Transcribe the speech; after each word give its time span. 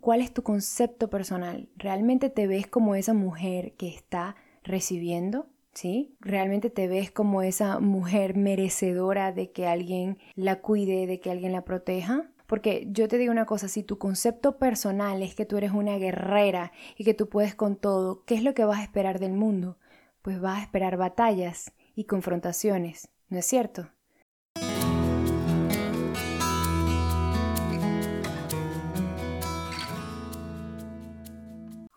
¿Cuál 0.00 0.22
es 0.22 0.32
tu 0.32 0.42
concepto 0.42 1.10
personal? 1.10 1.68
¿Realmente 1.76 2.30
te 2.30 2.46
ves 2.46 2.66
como 2.66 2.94
esa 2.94 3.12
mujer 3.12 3.74
que 3.74 3.88
está 3.88 4.34
recibiendo? 4.62 5.46
¿Sí? 5.74 6.16
¿Realmente 6.20 6.70
te 6.70 6.88
ves 6.88 7.10
como 7.10 7.42
esa 7.42 7.78
mujer 7.80 8.34
merecedora 8.34 9.32
de 9.32 9.52
que 9.52 9.66
alguien 9.66 10.18
la 10.34 10.60
cuide, 10.60 11.06
de 11.06 11.20
que 11.20 11.30
alguien 11.30 11.52
la 11.52 11.64
proteja? 11.64 12.30
Porque 12.46 12.88
yo 12.90 13.06
te 13.08 13.18
digo 13.18 13.30
una 13.30 13.46
cosa, 13.46 13.68
si 13.68 13.82
tu 13.82 13.98
concepto 13.98 14.58
personal 14.58 15.22
es 15.22 15.34
que 15.34 15.46
tú 15.46 15.58
eres 15.58 15.70
una 15.70 15.98
guerrera 15.98 16.72
y 16.96 17.04
que 17.04 17.14
tú 17.14 17.28
puedes 17.28 17.54
con 17.54 17.76
todo, 17.76 18.24
¿qué 18.24 18.34
es 18.34 18.42
lo 18.42 18.54
que 18.54 18.64
vas 18.64 18.80
a 18.80 18.82
esperar 18.82 19.20
del 19.20 19.34
mundo? 19.34 19.78
Pues 20.22 20.40
vas 20.40 20.58
a 20.58 20.62
esperar 20.62 20.96
batallas 20.96 21.72
y 21.94 22.04
confrontaciones, 22.04 23.08
¿no 23.28 23.38
es 23.38 23.46
cierto? 23.46 23.90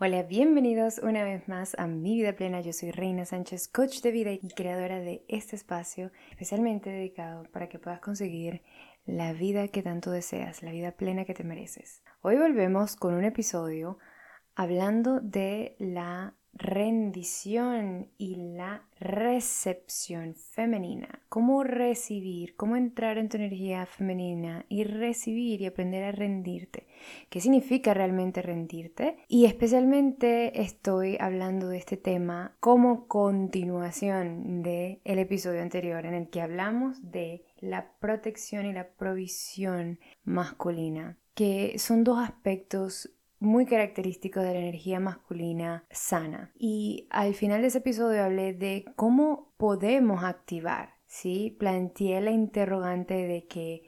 Hola, 0.05 0.23
bienvenidos 0.23 0.99
una 1.01 1.23
vez 1.23 1.47
más 1.47 1.75
a 1.79 1.87
Mi 1.87 2.15
Vida 2.15 2.33
Plena. 2.33 2.59
Yo 2.59 2.73
soy 2.73 2.91
Reina 2.91 3.23
Sánchez, 3.23 3.69
coach 3.69 4.01
de 4.01 4.11
vida 4.11 4.33
y 4.33 4.49
creadora 4.49 4.99
de 4.99 5.23
este 5.29 5.55
espacio 5.55 6.11
especialmente 6.29 6.89
dedicado 6.89 7.45
para 7.53 7.69
que 7.69 7.79
puedas 7.79 8.01
conseguir 8.01 8.63
la 9.05 9.31
vida 9.31 9.69
que 9.69 9.81
tanto 9.81 10.11
deseas, 10.11 10.61
la 10.61 10.71
vida 10.71 10.91
plena 10.91 11.23
que 11.23 11.33
te 11.33 11.45
mereces. 11.45 12.03
Hoy 12.19 12.35
volvemos 12.35 12.97
con 12.97 13.13
un 13.13 13.23
episodio 13.23 13.97
hablando 14.55 15.21
de 15.21 15.77
la 15.79 16.35
rendición 16.53 18.09
y 18.17 18.35
la 18.35 18.83
recepción 18.99 20.35
femenina. 20.35 21.19
Cómo 21.29 21.63
recibir, 21.63 22.55
cómo 22.55 22.75
entrar 22.75 23.17
en 23.17 23.27
tu 23.27 23.37
energía 23.37 23.85
femenina 23.85 24.65
y 24.69 24.83
recibir 24.83 25.61
y 25.61 25.65
aprender 25.65 26.03
a 26.03 26.11
rendirte. 26.11 26.87
¿Qué 27.29 27.41
significa 27.41 27.93
realmente 27.93 28.41
rendirte? 28.41 29.17
Y 29.27 29.45
especialmente 29.45 30.61
estoy 30.61 31.17
hablando 31.19 31.67
de 31.67 31.77
este 31.77 31.97
tema 31.97 32.55
como 32.59 33.07
continuación 33.07 34.61
del 34.61 34.99
el 35.03 35.19
episodio 35.19 35.61
anterior 35.61 36.05
en 36.05 36.13
el 36.13 36.29
que 36.29 36.41
hablamos 36.41 37.11
de 37.11 37.43
la 37.59 37.91
protección 37.99 38.65
y 38.65 38.73
la 38.73 38.89
provisión 38.89 39.99
masculina, 40.23 41.17
que 41.33 41.77
son 41.79 42.03
dos 42.03 42.19
aspectos 42.19 43.09
muy 43.43 43.65
característico 43.65 44.39
de 44.39 44.53
la 44.53 44.59
energía 44.59 44.99
masculina 44.99 45.85
sana. 45.91 46.51
Y 46.57 47.07
al 47.09 47.33
final 47.35 47.61
de 47.61 47.67
ese 47.67 47.79
episodio 47.79 48.23
hablé 48.23 48.53
de 48.53 48.85
cómo 48.95 49.53
podemos 49.57 50.23
activar, 50.23 50.95
¿sí? 51.05 51.55
Planteé 51.59 52.21
la 52.21 52.31
interrogante 52.31 53.13
de 53.13 53.45
que 53.47 53.83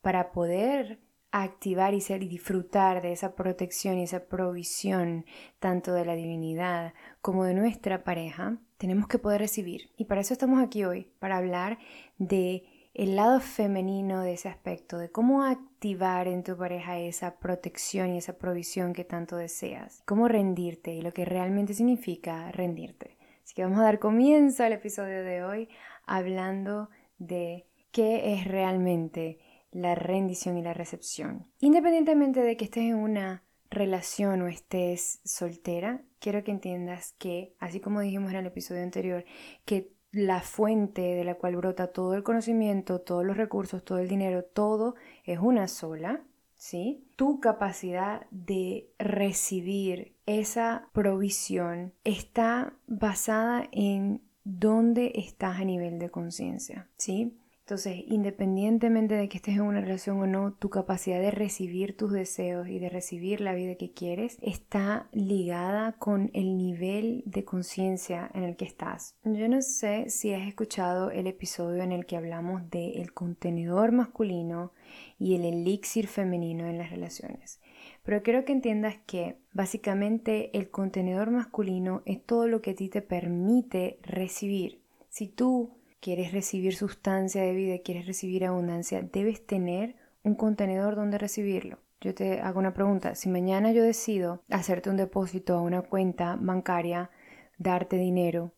para 0.00 0.32
poder 0.32 1.00
activar 1.30 1.94
y 1.94 2.00
ser 2.00 2.22
y 2.22 2.28
disfrutar 2.28 3.02
de 3.02 3.10
esa 3.10 3.34
protección 3.34 3.98
y 3.98 4.04
esa 4.04 4.26
provisión 4.26 5.26
tanto 5.58 5.92
de 5.92 6.04
la 6.04 6.14
divinidad 6.14 6.94
como 7.20 7.44
de 7.44 7.54
nuestra 7.54 8.04
pareja, 8.04 8.58
tenemos 8.78 9.08
que 9.08 9.18
poder 9.18 9.40
recibir. 9.40 9.90
Y 9.96 10.04
para 10.04 10.20
eso 10.20 10.32
estamos 10.32 10.62
aquí 10.62 10.84
hoy, 10.84 11.10
para 11.18 11.36
hablar 11.36 11.78
de 12.18 12.62
el 12.94 13.16
lado 13.16 13.40
femenino 13.40 14.22
de 14.22 14.34
ese 14.34 14.48
aspecto, 14.48 14.98
de 14.98 15.10
cómo 15.10 15.42
activar 15.42 16.28
en 16.28 16.44
tu 16.44 16.56
pareja 16.56 16.98
esa 16.98 17.38
protección 17.38 18.14
y 18.14 18.18
esa 18.18 18.38
provisión 18.38 18.92
que 18.92 19.04
tanto 19.04 19.36
deseas, 19.36 20.02
cómo 20.06 20.28
rendirte 20.28 20.94
y 20.94 21.02
lo 21.02 21.12
que 21.12 21.24
realmente 21.24 21.74
significa 21.74 22.52
rendirte. 22.52 23.18
Así 23.44 23.54
que 23.54 23.64
vamos 23.64 23.80
a 23.80 23.84
dar 23.84 23.98
comienzo 23.98 24.62
al 24.62 24.72
episodio 24.72 25.24
de 25.24 25.42
hoy 25.42 25.68
hablando 26.06 26.88
de 27.18 27.66
qué 27.90 28.34
es 28.34 28.44
realmente 28.46 29.38
la 29.72 29.96
rendición 29.96 30.56
y 30.56 30.62
la 30.62 30.72
recepción. 30.72 31.46
Independientemente 31.58 32.40
de 32.40 32.56
que 32.56 32.64
estés 32.64 32.84
en 32.84 32.94
una 32.94 33.42
relación 33.70 34.40
o 34.42 34.46
estés 34.46 35.20
soltera, 35.24 36.02
quiero 36.20 36.44
que 36.44 36.52
entiendas 36.52 37.12
que, 37.18 37.54
así 37.58 37.80
como 37.80 38.00
dijimos 38.00 38.30
en 38.30 38.38
el 38.38 38.46
episodio 38.46 38.82
anterior, 38.82 39.24
que 39.64 39.93
la 40.14 40.40
fuente 40.40 41.02
de 41.02 41.24
la 41.24 41.34
cual 41.34 41.56
brota 41.56 41.88
todo 41.88 42.14
el 42.14 42.22
conocimiento, 42.22 43.00
todos 43.00 43.24
los 43.24 43.36
recursos, 43.36 43.84
todo 43.84 43.98
el 43.98 44.08
dinero, 44.08 44.44
todo 44.44 44.94
es 45.24 45.38
una 45.38 45.68
sola, 45.68 46.22
¿sí? 46.56 47.04
Tu 47.16 47.40
capacidad 47.40 48.26
de 48.30 48.88
recibir 48.98 50.14
esa 50.26 50.88
provisión 50.92 51.92
está 52.04 52.72
basada 52.86 53.68
en 53.72 54.22
dónde 54.44 55.12
estás 55.14 55.58
a 55.58 55.64
nivel 55.64 55.98
de 55.98 56.10
conciencia, 56.10 56.88
¿sí? 56.96 57.36
Entonces, 57.64 58.04
independientemente 58.08 59.14
de 59.14 59.26
que 59.26 59.38
estés 59.38 59.54
en 59.54 59.62
una 59.62 59.80
relación 59.80 60.20
o 60.20 60.26
no, 60.26 60.52
tu 60.52 60.68
capacidad 60.68 61.18
de 61.18 61.30
recibir 61.30 61.96
tus 61.96 62.12
deseos 62.12 62.68
y 62.68 62.78
de 62.78 62.90
recibir 62.90 63.40
la 63.40 63.54
vida 63.54 63.76
que 63.76 63.90
quieres 63.90 64.36
está 64.42 65.08
ligada 65.12 65.92
con 65.92 66.30
el 66.34 66.58
nivel 66.58 67.22
de 67.24 67.46
conciencia 67.46 68.30
en 68.34 68.44
el 68.44 68.56
que 68.56 68.66
estás. 68.66 69.16
Yo 69.24 69.48
no 69.48 69.62
sé 69.62 70.10
si 70.10 70.34
has 70.34 70.46
escuchado 70.46 71.10
el 71.10 71.26
episodio 71.26 71.82
en 71.82 71.92
el 71.92 72.04
que 72.04 72.18
hablamos 72.18 72.68
del 72.68 73.14
contenedor 73.14 73.92
masculino 73.92 74.72
y 75.18 75.34
el 75.34 75.46
elixir 75.46 76.06
femenino 76.06 76.66
en 76.66 76.76
las 76.76 76.90
relaciones. 76.90 77.62
Pero 78.02 78.22
quiero 78.22 78.44
que 78.44 78.52
entiendas 78.52 78.96
que 79.06 79.38
básicamente 79.54 80.54
el 80.54 80.68
contenedor 80.68 81.30
masculino 81.30 82.02
es 82.04 82.22
todo 82.22 82.46
lo 82.46 82.60
que 82.60 82.72
a 82.72 82.74
ti 82.74 82.90
te 82.90 83.00
permite 83.00 84.00
recibir. 84.02 84.82
Si 85.08 85.28
tú 85.28 85.78
quieres 86.04 86.32
recibir 86.32 86.76
sustancia 86.76 87.40
de 87.40 87.54
vida, 87.54 87.78
quieres 87.82 88.04
recibir 88.04 88.44
abundancia, 88.44 89.00
debes 89.00 89.46
tener 89.46 89.96
un 90.22 90.34
contenedor 90.34 90.96
donde 90.96 91.16
recibirlo. 91.16 91.78
Yo 92.02 92.14
te 92.14 92.42
hago 92.42 92.58
una 92.58 92.74
pregunta, 92.74 93.14
si 93.14 93.30
mañana 93.30 93.72
yo 93.72 93.82
decido 93.82 94.42
hacerte 94.50 94.90
un 94.90 94.98
depósito 94.98 95.54
a 95.54 95.62
una 95.62 95.80
cuenta 95.80 96.36
bancaria, 96.38 97.10
darte 97.56 97.96
dinero, 97.96 98.52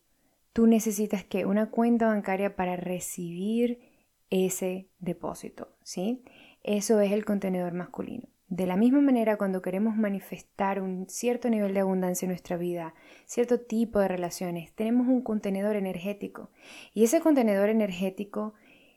tú 0.51 0.67
necesitas 0.67 1.23
que 1.23 1.45
una 1.45 1.69
cuenta 1.69 2.07
bancaria 2.07 2.57
para 2.57 2.75
recibir 2.75 3.79
ese 4.29 4.89
depósito, 4.99 5.69
¿sí? 5.83 6.25
Eso 6.63 6.99
es 6.99 7.13
el 7.13 7.23
contenedor 7.23 7.71
masculino. 7.71 8.27
De 8.57 8.65
la 8.65 8.75
misma 8.75 9.01
manera, 9.01 9.37
cuando 9.37 9.61
queremos 9.61 9.95
manifestar 9.97 10.81
un 10.81 11.07
cierto 11.07 11.47
nivel 11.47 11.75
de 11.75 11.81
abundancia 11.81 12.25
en 12.25 12.31
nuestra 12.31 12.57
vida, 12.57 12.95
cierto 13.27 13.59
tipo 13.59 13.99
de 13.99 14.07
relaciones, 14.07 14.73
tenemos 14.73 15.07
un 15.07 15.21
contenedor 15.21 15.75
energético. 15.75 16.49
Y 16.91 17.03
ese 17.03 17.19
contenedor 17.21 17.69
energético 17.69 18.55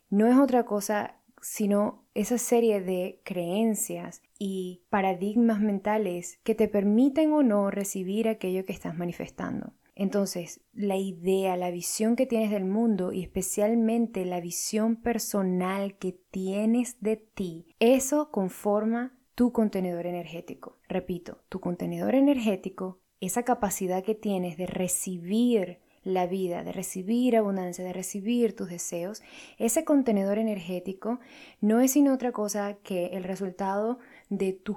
no 0.08 0.26
es 0.26 0.38
otra 0.38 0.64
cosa 0.64 1.16
sino 1.42 2.06
esa 2.14 2.38
serie 2.38 2.80
de 2.80 3.20
creencias 3.22 4.22
y 4.38 4.80
paradigmas 4.88 5.60
mentales 5.60 6.38
que 6.42 6.54
te 6.54 6.66
permiten 6.66 7.30
o 7.34 7.42
no 7.42 7.70
recibir 7.70 8.30
aquello 8.30 8.64
que 8.64 8.72
estás 8.72 8.96
manifestando. 8.96 9.74
Entonces, 9.94 10.62
la 10.72 10.96
idea, 10.96 11.58
la 11.58 11.70
visión 11.70 12.16
que 12.16 12.24
tienes 12.24 12.50
del 12.50 12.64
mundo 12.64 13.12
y 13.12 13.22
especialmente 13.22 14.24
la 14.24 14.40
visión 14.40 14.96
personal 14.96 15.98
que 15.98 16.18
tienes 16.30 16.96
de 17.02 17.16
ti, 17.16 17.76
eso 17.78 18.30
conforma 18.30 19.19
tu 19.40 19.52
contenedor 19.52 20.06
energético. 20.06 20.76
Repito, 20.86 21.38
tu 21.48 21.60
contenedor 21.60 22.14
energético, 22.14 23.00
esa 23.22 23.42
capacidad 23.42 24.04
que 24.04 24.14
tienes 24.14 24.58
de 24.58 24.66
recibir 24.66 25.78
la 26.02 26.26
vida, 26.26 26.62
de 26.62 26.72
recibir 26.72 27.34
abundancia, 27.38 27.82
de 27.82 27.94
recibir 27.94 28.54
tus 28.54 28.68
deseos, 28.68 29.22
ese 29.56 29.86
contenedor 29.86 30.36
energético 30.36 31.20
no 31.62 31.80
es 31.80 31.92
sino 31.92 32.12
otra 32.12 32.32
cosa 32.32 32.76
que 32.82 33.16
el 33.16 33.24
resultado 33.24 33.98
de 34.28 34.52
tus 34.52 34.76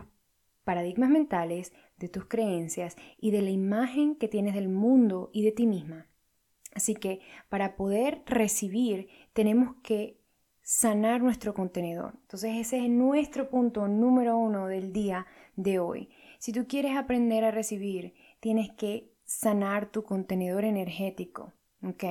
paradigmas 0.63 1.09
mentales, 1.09 1.73
de 1.97 2.07
tus 2.07 2.23
creencias 2.27 2.95
y 3.19 3.31
de 3.31 3.41
la 3.41 3.49
imagen 3.49 4.15
que 4.15 4.29
tienes 4.29 4.55
del 4.55 4.69
mundo 4.69 5.29
y 5.33 5.43
de 5.43 5.51
ti 5.51 5.67
misma. 5.67 6.07
Así 6.73 6.95
que 6.95 7.19
para 7.49 7.75
poder 7.75 8.23
recibir 8.27 9.09
tenemos 9.33 9.75
que 9.83 10.22
sanar 10.63 11.21
nuestro 11.21 11.53
contenedor. 11.53 12.13
Entonces 12.21 12.55
ese 12.55 12.83
es 12.83 12.89
nuestro 12.89 13.49
punto 13.49 13.87
número 13.87 14.37
uno 14.37 14.67
del 14.67 14.93
día 14.93 15.27
de 15.55 15.79
hoy. 15.79 16.09
Si 16.39 16.51
tú 16.51 16.65
quieres 16.67 16.97
aprender 16.97 17.43
a 17.43 17.51
recibir, 17.51 18.13
tienes 18.39 18.71
que 18.71 19.13
sanar 19.25 19.91
tu 19.91 20.03
contenedor 20.03 20.63
energético. 20.65 21.53
¿Ok? 21.83 22.03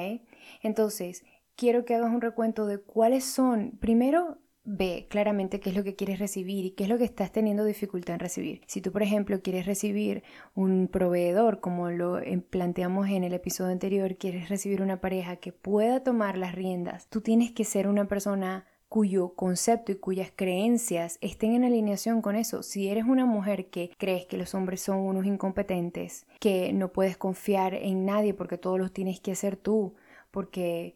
Entonces, 0.62 1.24
quiero 1.56 1.84
que 1.84 1.94
hagas 1.94 2.12
un 2.12 2.20
recuento 2.20 2.66
de 2.66 2.78
cuáles 2.78 3.24
son, 3.24 3.78
primero, 3.80 4.38
ve 4.64 5.06
claramente 5.08 5.60
qué 5.60 5.70
es 5.70 5.76
lo 5.76 5.84
que 5.84 5.96
quieres 5.96 6.18
recibir 6.18 6.64
y 6.64 6.70
qué 6.70 6.84
es 6.84 6.90
lo 6.90 6.98
que 6.98 7.04
estás 7.04 7.32
teniendo 7.32 7.64
dificultad 7.64 8.14
en 8.14 8.20
recibir. 8.20 8.60
Si 8.66 8.80
tú, 8.80 8.92
por 8.92 9.02
ejemplo, 9.02 9.42
quieres 9.42 9.66
recibir 9.66 10.22
un 10.54 10.88
proveedor, 10.88 11.60
como 11.60 11.90
lo 11.90 12.20
planteamos 12.50 13.08
en 13.08 13.24
el 13.24 13.34
episodio 13.34 13.72
anterior, 13.72 14.16
quieres 14.16 14.48
recibir 14.48 14.82
una 14.82 15.00
pareja 15.00 15.36
que 15.36 15.52
pueda 15.52 16.02
tomar 16.02 16.38
las 16.38 16.54
riendas, 16.54 17.08
tú 17.08 17.20
tienes 17.20 17.52
que 17.52 17.64
ser 17.64 17.88
una 17.88 18.06
persona 18.06 18.66
cuyo 18.92 19.30
concepto 19.30 19.90
y 19.90 19.94
cuyas 19.94 20.30
creencias 20.36 21.16
estén 21.22 21.54
en 21.54 21.64
alineación 21.64 22.20
con 22.20 22.36
eso. 22.36 22.62
Si 22.62 22.88
eres 22.88 23.04
una 23.04 23.24
mujer 23.24 23.70
que 23.70 23.90
crees 23.96 24.26
que 24.26 24.36
los 24.36 24.54
hombres 24.54 24.82
son 24.82 24.98
unos 24.98 25.24
incompetentes, 25.24 26.26
que 26.40 26.74
no 26.74 26.92
puedes 26.92 27.16
confiar 27.16 27.72
en 27.72 28.04
nadie 28.04 28.34
porque 28.34 28.58
todos 28.58 28.78
los 28.78 28.92
tienes 28.92 29.18
que 29.18 29.32
hacer 29.32 29.56
tú, 29.56 29.94
porque 30.30 30.94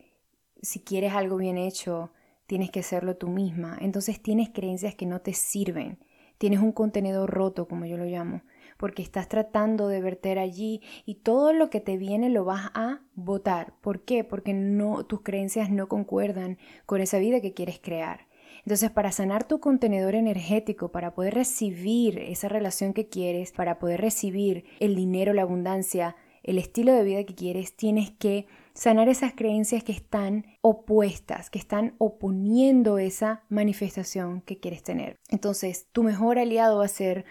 si 0.61 0.81
quieres 0.81 1.15
algo 1.15 1.39
bien 1.39 1.57
hecho, 1.57 2.11
tienes 2.47 2.71
que 2.71 2.83
serlo 2.83 3.17
tú 3.17 3.29
misma. 3.29 3.77
Entonces 3.81 4.21
tienes 4.21 4.51
creencias 4.51 4.95
que 4.95 5.07
no 5.07 5.21
te 5.21 5.33
sirven. 5.35 5.99
tienes 6.39 6.61
un 6.61 6.73
contenedor 6.73 7.31
roto, 7.31 7.67
como 7.67 7.87
yo 7.87 7.97
lo 7.97 8.05
llamo, 8.05 8.43
porque 8.77 9.01
estás 9.01 9.27
tratando 9.27 9.89
de 9.89 10.03
verter 10.03 10.39
allí 10.39 10.83
y 11.07 11.15
todo 11.15 11.55
lo 11.55 11.71
que 11.71 11.81
te 11.81 11.97
viene 11.97 12.29
lo 12.29 12.45
vas 12.45 12.71
a 12.75 13.01
botar. 13.15 13.73
¿Por 13.81 14.05
qué? 14.05 14.23
Porque 14.23 14.53
no 14.53 15.07
tus 15.07 15.23
creencias 15.23 15.71
no 15.71 15.89
concuerdan 15.89 16.59
con 16.85 17.01
esa 17.01 17.19
vida 17.19 17.41
que 17.41 17.55
quieres 17.55 17.81
crear. 17.81 18.27
Entonces, 18.59 18.91
para 18.91 19.13
sanar 19.13 19.47
tu 19.47 19.61
contenedor 19.61 20.15
energético, 20.15 20.91
para 20.91 21.15
poder 21.15 21.35
recibir 21.35 22.19
esa 22.19 22.49
relación 22.49 22.93
que 22.93 23.09
quieres, 23.09 23.53
para 23.53 23.79
poder 23.79 24.01
recibir 24.01 24.65
el 24.81 24.95
dinero, 24.95 25.33
la 25.33 25.43
abundancia, 25.43 26.17
el 26.43 26.59
estilo 26.59 26.93
de 26.93 27.05
vida 27.05 27.25
que 27.25 27.35
quieres, 27.35 27.77
tienes 27.77 28.11
que 28.11 28.47
sanar 28.77 29.09
esas 29.09 29.33
creencias 29.33 29.83
que 29.83 29.93
están 29.93 30.45
opuestas, 30.61 31.49
que 31.49 31.59
están 31.59 31.95
oponiendo 31.97 32.99
esa 32.99 33.43
manifestación 33.49 34.43
que 34.43 34.61
quieres 34.61 34.83
tener. 34.83 35.17
Entonces, 35.31 35.89
tu 35.93 36.03
mejor 36.03 36.39
aliado 36.39 36.79
va 36.79 36.85
a 36.85 36.89
ser 36.89 37.25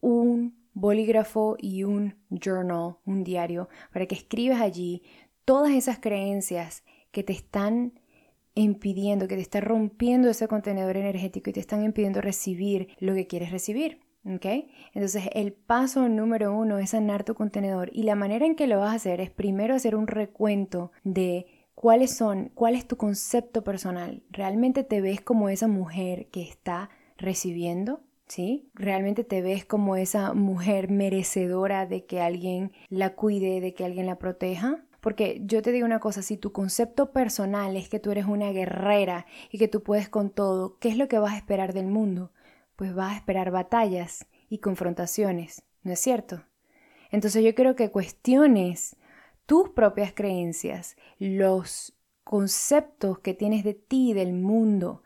un 0.00 0.58
bolígrafo 0.74 1.56
y 1.58 1.84
un 1.84 2.16
journal, 2.30 2.96
un 3.06 3.22
diario, 3.22 3.68
para 3.92 4.06
que 4.06 4.16
escribas 4.16 4.60
allí 4.60 5.02
todas 5.44 5.72
esas 5.72 6.00
creencias 6.00 6.82
que 7.12 7.22
te 7.22 7.32
están 7.32 8.00
impidiendo, 8.54 9.28
que 9.28 9.36
te 9.36 9.42
están 9.42 9.62
rompiendo 9.62 10.28
ese 10.28 10.48
contenedor 10.48 10.96
energético 10.96 11.50
y 11.50 11.52
te 11.52 11.60
están 11.60 11.84
impidiendo 11.84 12.20
recibir 12.20 12.88
lo 12.98 13.14
que 13.14 13.28
quieres 13.28 13.52
recibir. 13.52 14.00
¿Ok? 14.24 14.46
Entonces 14.92 15.30
el 15.32 15.52
paso 15.52 16.08
número 16.08 16.54
uno 16.54 16.78
es 16.78 16.90
sanar 16.90 17.24
tu 17.24 17.34
contenedor 17.34 17.90
y 17.92 18.02
la 18.02 18.14
manera 18.14 18.44
en 18.44 18.54
que 18.54 18.66
lo 18.66 18.78
vas 18.78 18.92
a 18.92 18.96
hacer 18.96 19.20
es 19.20 19.30
primero 19.30 19.74
hacer 19.74 19.96
un 19.96 20.06
recuento 20.06 20.92
de 21.04 21.46
cuáles 21.74 22.14
son, 22.14 22.50
cuál 22.54 22.74
es 22.74 22.86
tu 22.86 22.98
concepto 22.98 23.64
personal. 23.64 24.22
¿Realmente 24.28 24.84
te 24.84 25.00
ves 25.00 25.22
como 25.22 25.48
esa 25.48 25.68
mujer 25.68 26.28
que 26.28 26.42
está 26.42 26.90
recibiendo? 27.16 28.02
¿Sí? 28.28 28.70
¿Realmente 28.74 29.24
te 29.24 29.40
ves 29.40 29.64
como 29.64 29.96
esa 29.96 30.34
mujer 30.34 30.90
merecedora 30.90 31.86
de 31.86 32.04
que 32.04 32.20
alguien 32.20 32.72
la 32.88 33.14
cuide, 33.14 33.60
de 33.60 33.74
que 33.74 33.84
alguien 33.84 34.06
la 34.06 34.18
proteja? 34.18 34.84
Porque 35.00 35.40
yo 35.44 35.62
te 35.62 35.72
digo 35.72 35.86
una 35.86 35.98
cosa, 35.98 36.20
si 36.22 36.36
tu 36.36 36.52
concepto 36.52 37.10
personal 37.10 37.76
es 37.76 37.88
que 37.88 37.98
tú 37.98 38.10
eres 38.10 38.26
una 38.26 38.52
guerrera 38.52 39.26
y 39.50 39.58
que 39.58 39.66
tú 39.66 39.82
puedes 39.82 40.08
con 40.08 40.30
todo, 40.30 40.76
¿qué 40.78 40.90
es 40.90 40.98
lo 40.98 41.08
que 41.08 41.18
vas 41.18 41.32
a 41.32 41.38
esperar 41.38 41.72
del 41.72 41.86
mundo? 41.86 42.30
Pues 42.80 42.94
vas 42.94 43.12
a 43.12 43.16
esperar 43.16 43.50
batallas 43.50 44.26
y 44.48 44.56
confrontaciones, 44.56 45.64
¿no 45.82 45.92
es 45.92 46.00
cierto? 46.00 46.44
Entonces 47.10 47.44
yo 47.44 47.54
quiero 47.54 47.76
que 47.76 47.90
cuestiones 47.90 48.96
tus 49.44 49.68
propias 49.68 50.14
creencias, 50.14 50.96
los 51.18 51.92
conceptos 52.24 53.18
que 53.18 53.34
tienes 53.34 53.64
de 53.64 53.74
ti, 53.74 54.14
del 54.14 54.32
mundo, 54.32 55.02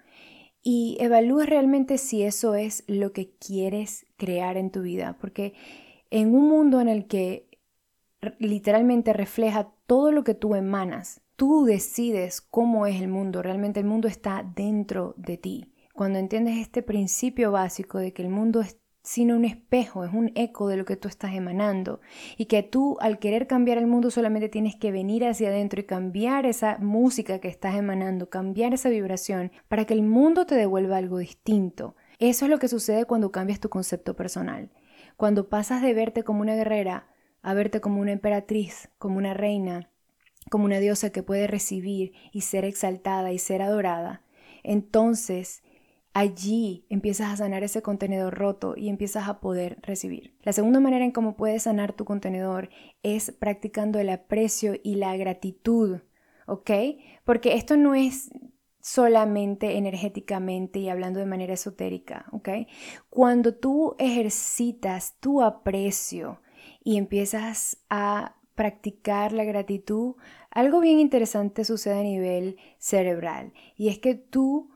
y 0.62 0.96
evalúes 1.00 1.48
realmente 1.48 1.98
si 1.98 2.22
eso 2.22 2.54
es 2.54 2.84
lo 2.86 3.12
que 3.12 3.32
quieres 3.40 4.06
crear 4.18 4.56
en 4.56 4.70
tu 4.70 4.82
vida, 4.82 5.18
porque 5.20 5.54
en 6.10 6.32
un 6.32 6.48
mundo 6.48 6.80
en 6.80 6.88
el 6.88 7.08
que 7.08 7.48
literalmente 8.38 9.12
refleja 9.12 9.72
todo 9.88 10.12
lo 10.12 10.22
que 10.22 10.34
tú 10.34 10.54
emanas, 10.54 11.22
tú 11.34 11.64
decides 11.64 12.40
cómo 12.40 12.86
es 12.86 13.02
el 13.02 13.08
mundo, 13.08 13.42
realmente 13.42 13.80
el 13.80 13.86
mundo 13.86 14.06
está 14.06 14.48
dentro 14.54 15.14
de 15.16 15.38
ti. 15.38 15.73
Cuando 15.94 16.18
entiendes 16.18 16.58
este 16.58 16.82
principio 16.82 17.52
básico 17.52 17.98
de 17.98 18.12
que 18.12 18.22
el 18.22 18.28
mundo 18.28 18.60
es 18.60 18.78
sino 19.04 19.36
un 19.36 19.44
espejo, 19.44 20.04
es 20.04 20.12
un 20.12 20.32
eco 20.34 20.66
de 20.66 20.76
lo 20.76 20.86
que 20.86 20.96
tú 20.96 21.06
estás 21.08 21.34
emanando. 21.34 22.00
Y 22.36 22.46
que 22.46 22.64
tú 22.64 22.96
al 23.00 23.20
querer 23.20 23.46
cambiar 23.46 23.78
el 23.78 23.86
mundo 23.86 24.10
solamente 24.10 24.48
tienes 24.48 24.74
que 24.74 24.90
venir 24.90 25.24
hacia 25.24 25.50
adentro 25.50 25.80
y 25.80 25.84
cambiar 25.84 26.46
esa 26.46 26.78
música 26.78 27.38
que 27.38 27.48
estás 27.48 27.76
emanando, 27.76 28.28
cambiar 28.28 28.74
esa 28.74 28.88
vibración 28.88 29.52
para 29.68 29.84
que 29.84 29.94
el 29.94 30.02
mundo 30.02 30.46
te 30.46 30.56
devuelva 30.56 30.96
algo 30.96 31.18
distinto. 31.18 31.94
Eso 32.18 32.46
es 32.46 32.50
lo 32.50 32.58
que 32.58 32.68
sucede 32.68 33.04
cuando 33.04 33.30
cambias 33.30 33.60
tu 33.60 33.68
concepto 33.68 34.16
personal. 34.16 34.70
Cuando 35.16 35.48
pasas 35.48 35.80
de 35.80 35.94
verte 35.94 36.24
como 36.24 36.40
una 36.40 36.56
guerrera 36.56 37.06
a 37.42 37.54
verte 37.54 37.80
como 37.80 38.00
una 38.00 38.12
emperatriz, 38.12 38.88
como 38.98 39.18
una 39.18 39.34
reina, 39.34 39.90
como 40.50 40.64
una 40.64 40.80
diosa 40.80 41.10
que 41.10 41.22
puede 41.22 41.46
recibir 41.46 42.14
y 42.32 42.40
ser 42.40 42.64
exaltada 42.64 43.32
y 43.32 43.38
ser 43.38 43.60
adorada, 43.60 44.22
entonces 44.62 45.62
allí 46.14 46.86
empiezas 46.88 47.32
a 47.32 47.36
sanar 47.36 47.64
ese 47.64 47.82
contenedor 47.82 48.34
roto 48.34 48.74
y 48.76 48.88
empiezas 48.88 49.28
a 49.28 49.40
poder 49.40 49.78
recibir. 49.82 50.36
La 50.42 50.52
segunda 50.52 50.80
manera 50.80 51.04
en 51.04 51.10
cómo 51.10 51.36
puedes 51.36 51.64
sanar 51.64 51.92
tu 51.92 52.04
contenedor 52.04 52.70
es 53.02 53.32
practicando 53.32 53.98
el 53.98 54.08
aprecio 54.08 54.74
y 54.82 54.94
la 54.94 55.16
gratitud, 55.16 55.98
¿ok? 56.46 56.70
Porque 57.24 57.54
esto 57.54 57.76
no 57.76 57.96
es 57.96 58.30
solamente 58.80 59.76
energéticamente 59.76 60.78
y 60.78 60.88
hablando 60.88 61.18
de 61.18 61.26
manera 61.26 61.54
esotérica, 61.54 62.26
¿ok? 62.30 62.48
Cuando 63.10 63.54
tú 63.54 63.96
ejercitas 63.98 65.18
tu 65.18 65.42
aprecio 65.42 66.40
y 66.84 66.96
empiezas 66.96 67.78
a 67.90 68.36
practicar 68.54 69.32
la 69.32 69.42
gratitud, 69.42 70.14
algo 70.50 70.78
bien 70.78 71.00
interesante 71.00 71.64
sucede 71.64 71.98
a 71.98 72.02
nivel 72.04 72.56
cerebral 72.78 73.52
y 73.74 73.88
es 73.88 73.98
que 73.98 74.14
tú 74.14 74.73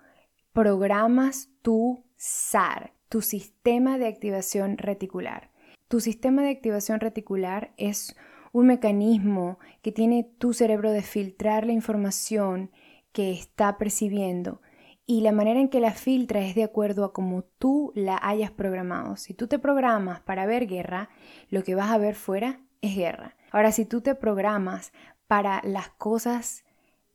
programas 0.58 1.52
tu 1.62 2.04
SAR, 2.16 2.92
tu 3.08 3.22
sistema 3.22 3.96
de 3.96 4.08
activación 4.08 4.76
reticular. 4.76 5.52
Tu 5.86 6.00
sistema 6.00 6.42
de 6.42 6.50
activación 6.50 6.98
reticular 6.98 7.72
es 7.76 8.16
un 8.50 8.66
mecanismo 8.66 9.60
que 9.82 9.92
tiene 9.92 10.24
tu 10.24 10.54
cerebro 10.54 10.90
de 10.90 11.02
filtrar 11.02 11.64
la 11.64 11.74
información 11.74 12.72
que 13.12 13.30
está 13.30 13.78
percibiendo 13.78 14.60
y 15.06 15.20
la 15.20 15.30
manera 15.30 15.60
en 15.60 15.68
que 15.68 15.78
la 15.78 15.92
filtra 15.92 16.40
es 16.40 16.56
de 16.56 16.64
acuerdo 16.64 17.04
a 17.04 17.12
cómo 17.12 17.44
tú 17.44 17.92
la 17.94 18.18
hayas 18.20 18.50
programado. 18.50 19.16
Si 19.16 19.34
tú 19.34 19.46
te 19.46 19.60
programas 19.60 20.22
para 20.22 20.44
ver 20.44 20.66
guerra, 20.66 21.08
lo 21.50 21.62
que 21.62 21.76
vas 21.76 21.92
a 21.92 21.98
ver 21.98 22.16
fuera 22.16 22.62
es 22.80 22.96
guerra. 22.96 23.36
Ahora, 23.52 23.70
si 23.70 23.84
tú 23.84 24.00
te 24.00 24.16
programas 24.16 24.92
para 25.28 25.60
las 25.62 25.90
cosas 25.90 26.64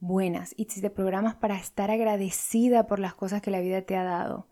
buenas 0.04 0.54
y 0.58 0.66
si 0.66 0.82
te 0.82 0.90
programas 0.90 1.36
para 1.36 1.58
estar 1.58 1.90
agradecida 1.90 2.88
por 2.88 3.00
las 3.00 3.16
cosas 3.16 3.42
que 3.42 3.52
la 3.52 3.62
vida 3.62 3.82
te 3.84 3.96
ha 3.96 4.04
dado 4.04 4.48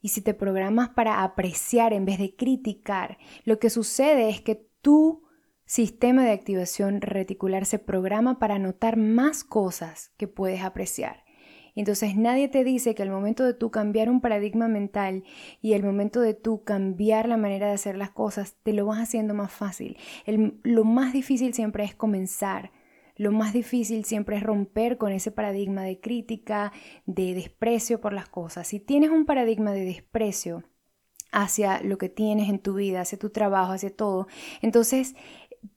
y 0.00 0.08
si 0.08 0.22
te 0.22 0.34
programas 0.34 0.88
para 0.88 1.22
apreciar 1.22 1.92
en 1.92 2.04
vez 2.04 2.18
de 2.18 2.34
criticar, 2.34 3.18
lo 3.44 3.58
que 3.58 3.70
sucede 3.70 4.28
es 4.30 4.40
que 4.40 4.66
tu 4.80 5.24
sistema 5.64 6.24
de 6.24 6.30
activación 6.30 7.00
reticular 7.00 7.66
se 7.66 7.78
programa 7.78 8.38
para 8.38 8.58
notar 8.58 8.96
más 8.96 9.44
cosas 9.44 10.12
que 10.16 10.28
puedes 10.28 10.62
apreciar. 10.62 11.24
Entonces 11.74 12.16
nadie 12.16 12.48
te 12.48 12.64
dice 12.64 12.94
que 12.94 13.02
el 13.02 13.10
momento 13.10 13.44
de 13.44 13.52
tú 13.52 13.70
cambiar 13.70 14.08
un 14.08 14.22
paradigma 14.22 14.66
mental 14.66 15.24
y 15.60 15.74
el 15.74 15.82
momento 15.82 16.20
de 16.20 16.32
tú 16.32 16.64
cambiar 16.64 17.28
la 17.28 17.36
manera 17.36 17.66
de 17.66 17.74
hacer 17.74 17.98
las 17.98 18.10
cosas, 18.10 18.56
te 18.62 18.72
lo 18.72 18.86
vas 18.86 19.00
haciendo 19.00 19.34
más 19.34 19.52
fácil. 19.52 19.98
lo 20.62 20.84
más 20.84 21.12
difícil 21.12 21.52
siempre 21.52 21.84
es 21.84 21.94
comenzar 21.94 22.70
lo 23.16 23.32
más 23.32 23.52
difícil 23.52 24.04
siempre 24.04 24.36
es 24.36 24.42
romper 24.42 24.98
con 24.98 25.12
ese 25.12 25.30
paradigma 25.30 25.82
de 25.82 26.00
crítica, 26.00 26.72
de 27.06 27.34
desprecio 27.34 28.00
por 28.00 28.12
las 28.12 28.28
cosas. 28.28 28.68
Si 28.68 28.78
tienes 28.78 29.10
un 29.10 29.24
paradigma 29.24 29.72
de 29.72 29.84
desprecio 29.84 30.64
hacia 31.32 31.80
lo 31.82 31.98
que 31.98 32.08
tienes 32.08 32.48
en 32.48 32.58
tu 32.58 32.74
vida, 32.74 33.00
hacia 33.00 33.18
tu 33.18 33.30
trabajo, 33.30 33.72
hacia 33.72 33.94
todo, 33.94 34.26
entonces 34.60 35.14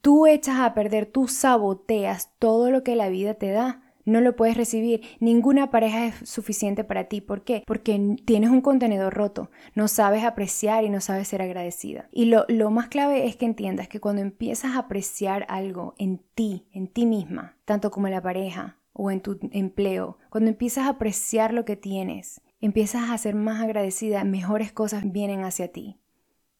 tú 0.01 0.27
echas 0.27 0.59
a 0.59 0.73
perder, 0.73 1.05
tú 1.05 1.27
saboteas 1.27 2.37
todo 2.39 2.71
lo 2.71 2.83
que 2.83 2.95
la 2.95 3.09
vida 3.09 3.33
te 3.35 3.51
da 3.51 3.88
no 4.09 4.21
lo 4.21 4.35
puedes 4.35 4.57
recibir. 4.57 5.01
Ninguna 5.19 5.71
pareja 5.71 6.07
es 6.07 6.29
suficiente 6.29 6.83
para 6.83 7.05
ti. 7.05 7.21
¿Por 7.21 7.43
qué? 7.43 7.63
Porque 7.65 8.17
tienes 8.25 8.49
un 8.49 8.61
contenedor 8.61 9.13
roto, 9.13 9.51
no 9.75 9.87
sabes 9.87 10.23
apreciar 10.23 10.83
y 10.83 10.89
no 10.89 11.01
sabes 11.01 11.27
ser 11.27 11.41
agradecida. 11.41 12.09
Y 12.11 12.25
lo, 12.25 12.45
lo 12.47 12.71
más 12.71 12.87
clave 12.87 13.27
es 13.27 13.35
que 13.35 13.45
entiendas 13.45 13.87
que 13.87 13.99
cuando 13.99 14.21
empiezas 14.21 14.75
a 14.75 14.79
apreciar 14.79 15.45
algo 15.49 15.95
en 15.97 16.21
ti, 16.35 16.67
en 16.71 16.87
ti 16.87 17.05
misma, 17.05 17.57
tanto 17.65 17.91
como 17.91 18.07
en 18.07 18.13
la 18.13 18.21
pareja 18.21 18.77
o 18.93 19.11
en 19.11 19.21
tu 19.21 19.39
empleo, 19.51 20.17
cuando 20.29 20.49
empiezas 20.49 20.87
a 20.87 20.89
apreciar 20.89 21.53
lo 21.53 21.65
que 21.65 21.75
tienes, 21.75 22.41
empiezas 22.61 23.09
a 23.09 23.17
ser 23.17 23.35
más 23.35 23.61
agradecida, 23.61 24.23
mejores 24.23 24.71
cosas 24.71 25.11
vienen 25.11 25.43
hacia 25.43 25.71
ti. 25.71 25.97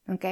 ¿Ok? 0.08 0.26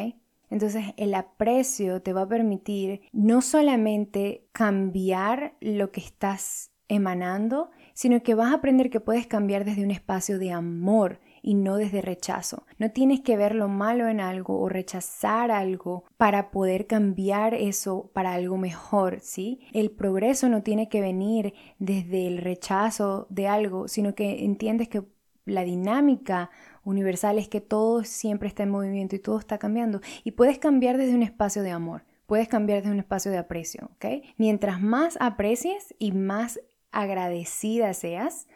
Entonces 0.49 0.85
el 0.97 1.13
aprecio 1.13 2.01
te 2.01 2.13
va 2.13 2.21
a 2.21 2.27
permitir 2.27 3.01
no 3.11 3.41
solamente 3.41 4.47
cambiar 4.53 5.55
lo 5.59 5.91
que 5.91 5.99
estás 5.99 6.71
emanando, 6.87 7.71
sino 7.93 8.21
que 8.23 8.35
vas 8.35 8.51
a 8.51 8.55
aprender 8.55 8.89
que 8.89 8.99
puedes 8.99 9.27
cambiar 9.27 9.65
desde 9.65 9.83
un 9.83 9.91
espacio 9.91 10.39
de 10.39 10.51
amor 10.51 11.19
y 11.41 11.53
no 11.53 11.77
desde 11.77 12.01
rechazo. 12.01 12.65
No 12.77 12.91
tienes 12.91 13.21
que 13.21 13.37
ver 13.37 13.55
lo 13.55 13.69
malo 13.69 14.07
en 14.07 14.19
algo 14.19 14.59
o 14.59 14.69
rechazar 14.69 15.49
algo 15.51 16.03
para 16.17 16.51
poder 16.51 16.87
cambiar 16.87 17.53
eso 17.53 18.11
para 18.13 18.33
algo 18.33 18.57
mejor, 18.57 19.19
¿sí? 19.21 19.61
El 19.73 19.91
progreso 19.91 20.49
no 20.49 20.61
tiene 20.63 20.89
que 20.89 21.01
venir 21.01 21.53
desde 21.79 22.27
el 22.27 22.39
rechazo 22.39 23.27
de 23.29 23.47
algo, 23.47 23.87
sino 23.87 24.13
que 24.13 24.43
entiendes 24.43 24.89
que 24.89 25.03
la 25.45 25.63
dinámica 25.63 26.49
universal 26.83 27.39
es 27.39 27.47
que 27.47 27.61
todo 27.61 28.03
siempre 28.03 28.47
está 28.47 28.63
en 28.63 28.69
movimiento 28.69 29.15
y 29.15 29.19
todo 29.19 29.39
está 29.39 29.57
cambiando 29.57 30.01
y 30.23 30.31
puedes 30.31 30.59
cambiar 30.59 30.97
desde 30.97 31.15
un 31.15 31.23
espacio 31.23 31.63
de 31.63 31.71
amor. 31.71 32.03
Puedes 32.25 32.49
cambiar 32.49 32.79
desde 32.79 32.91
un 32.91 32.99
espacio 32.99 33.31
de 33.31 33.37
aprecio, 33.37 33.89
¿ok? 33.95 34.05
Mientras 34.35 34.81
más 34.81 35.17
aprecies 35.21 35.95
y 35.97 36.11
más 36.11 36.59
agradecida 36.91 37.93
seas, 37.93 38.47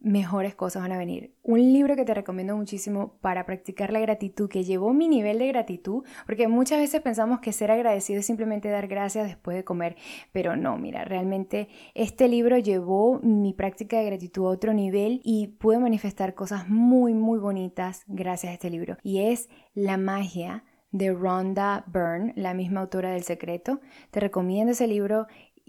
mejores 0.00 0.54
cosas 0.54 0.82
van 0.82 0.92
a 0.92 0.98
venir. 0.98 1.34
Un 1.42 1.72
libro 1.72 1.96
que 1.96 2.04
te 2.04 2.14
recomiendo 2.14 2.56
muchísimo 2.56 3.18
para 3.20 3.44
practicar 3.44 3.92
la 3.92 4.00
gratitud, 4.00 4.48
que 4.48 4.64
llevó 4.64 4.92
mi 4.92 5.08
nivel 5.08 5.38
de 5.38 5.48
gratitud, 5.48 6.04
porque 6.26 6.48
muchas 6.48 6.78
veces 6.78 7.00
pensamos 7.00 7.40
que 7.40 7.52
ser 7.52 7.70
agradecido 7.70 8.20
es 8.20 8.26
simplemente 8.26 8.68
dar 8.68 8.86
gracias 8.86 9.26
después 9.26 9.56
de 9.56 9.64
comer, 9.64 9.96
pero 10.32 10.56
no, 10.56 10.78
mira, 10.78 11.04
realmente 11.04 11.68
este 11.94 12.28
libro 12.28 12.58
llevó 12.58 13.18
mi 13.22 13.52
práctica 13.52 13.98
de 13.98 14.06
gratitud 14.06 14.46
a 14.46 14.50
otro 14.50 14.72
nivel 14.72 15.20
y 15.24 15.48
pude 15.58 15.78
manifestar 15.78 16.34
cosas 16.34 16.68
muy, 16.68 17.14
muy 17.14 17.38
bonitas 17.38 18.04
gracias 18.06 18.50
a 18.50 18.54
este 18.54 18.70
libro. 18.70 18.96
Y 19.02 19.22
es 19.22 19.48
La 19.74 19.96
magia 19.96 20.64
de 20.90 21.12
Rhonda 21.12 21.84
Byrne, 21.86 22.32
la 22.34 22.54
misma 22.54 22.80
autora 22.80 23.10
del 23.10 23.22
secreto. 23.22 23.80
Te 24.10 24.20
recomiendo 24.20 24.72
ese 24.72 24.86
libro 24.86 25.26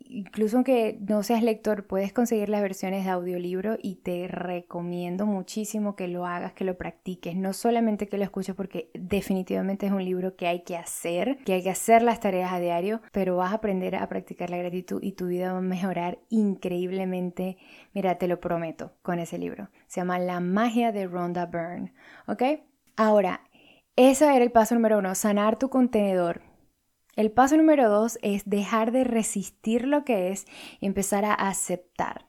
incluso 0.07 0.57
aunque 0.57 0.97
no 1.01 1.23
seas 1.23 1.43
lector, 1.43 1.85
puedes 1.85 2.13
conseguir 2.13 2.49
las 2.49 2.61
versiones 2.61 3.05
de 3.05 3.11
audiolibro 3.11 3.77
y 3.81 3.95
te 3.95 4.27
recomiendo 4.27 5.25
muchísimo 5.25 5.95
que 5.95 6.07
lo 6.07 6.25
hagas, 6.25 6.53
que 6.53 6.65
lo 6.65 6.77
practiques, 6.77 7.35
no 7.35 7.53
solamente 7.53 8.07
que 8.07 8.17
lo 8.17 8.23
escuches 8.23 8.55
porque 8.55 8.89
definitivamente 8.93 9.85
es 9.85 9.91
un 9.91 10.03
libro 10.03 10.35
que 10.35 10.47
hay 10.47 10.61
que 10.63 10.77
hacer, 10.77 11.37
que 11.45 11.53
hay 11.53 11.63
que 11.63 11.69
hacer 11.69 12.01
las 12.01 12.19
tareas 12.19 12.51
a 12.53 12.59
diario, 12.59 13.01
pero 13.11 13.37
vas 13.37 13.51
a 13.51 13.55
aprender 13.55 13.95
a 13.95 14.07
practicar 14.07 14.49
la 14.49 14.57
gratitud 14.57 15.01
y 15.01 15.13
tu 15.13 15.27
vida 15.27 15.53
va 15.53 15.59
a 15.59 15.61
mejorar 15.61 16.19
increíblemente. 16.29 17.57
Mira, 17.93 18.15
te 18.15 18.27
lo 18.27 18.39
prometo 18.39 18.93
con 19.01 19.19
ese 19.19 19.37
libro. 19.37 19.69
Se 19.87 20.01
llama 20.01 20.19
La 20.19 20.39
magia 20.39 20.91
de 20.91 21.07
Rhonda 21.07 21.45
Byrne, 21.45 21.93
¿ok? 22.27 22.43
Ahora, 22.95 23.41
ese 23.95 24.25
era 24.25 24.43
el 24.43 24.51
paso 24.51 24.75
número 24.75 24.99
uno, 24.99 25.13
sanar 25.15 25.59
tu 25.59 25.69
contenedor. 25.69 26.48
El 27.19 27.31
paso 27.31 27.57
número 27.57 27.89
dos 27.89 28.17
es 28.21 28.49
dejar 28.49 28.93
de 28.93 29.03
resistir 29.03 29.85
lo 29.85 30.05
que 30.05 30.31
es 30.31 30.45
y 30.79 30.85
empezar 30.85 31.25
a 31.25 31.33
aceptar. 31.33 32.27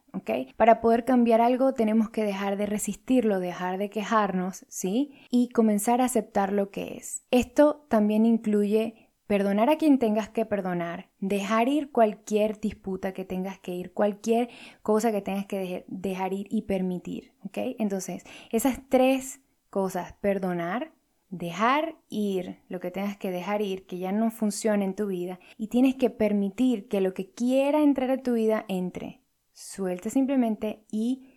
Para 0.56 0.80
poder 0.80 1.04
cambiar 1.04 1.40
algo 1.40 1.74
tenemos 1.74 2.10
que 2.10 2.24
dejar 2.24 2.56
de 2.56 2.66
resistirlo, 2.66 3.38
dejar 3.38 3.78
de 3.78 3.88
quejarnos, 3.88 4.66
¿sí? 4.68 5.12
Y 5.30 5.50
comenzar 5.50 6.00
a 6.00 6.06
aceptar 6.06 6.52
lo 6.52 6.72
que 6.72 6.96
es. 6.96 7.22
Esto 7.30 7.86
también 7.88 8.26
incluye 8.26 9.12
perdonar 9.28 9.70
a 9.70 9.76
quien 9.76 10.00
tengas 10.00 10.28
que 10.28 10.44
perdonar, 10.44 11.08
dejar 11.20 11.68
ir 11.68 11.92
cualquier 11.92 12.58
disputa 12.58 13.12
que 13.12 13.24
tengas 13.24 13.60
que 13.60 13.72
ir, 13.72 13.92
cualquier 13.92 14.48
cosa 14.82 15.12
que 15.12 15.22
tengas 15.22 15.46
que 15.46 15.84
dejar 15.86 16.32
ir 16.32 16.48
y 16.50 16.62
permitir. 16.62 17.30
Entonces, 17.54 18.24
esas 18.50 18.80
tres 18.88 19.40
cosas, 19.70 20.14
perdonar, 20.14 20.90
dejar 21.30 21.96
ir 22.08 22.58
lo 22.68 22.80
que 22.80 22.90
tengas 22.90 23.16
que 23.16 23.30
dejar 23.30 23.62
ir, 23.62 23.86
que 23.86 23.98
ya 23.98 24.12
no 24.12 24.30
funciona 24.30 24.84
en 24.84 24.94
tu 24.94 25.06
vida, 25.06 25.38
y 25.56 25.68
tienes 25.68 25.94
que 25.94 26.10
permitir 26.10 26.88
que 26.88 27.00
lo 27.00 27.14
que 27.14 27.30
quiera 27.30 27.82
entrar 27.82 28.10
a 28.10 28.22
tu 28.22 28.34
vida 28.34 28.64
entre. 28.68 29.20
Suelta 29.52 30.10
simplemente 30.10 30.84
y 30.90 31.28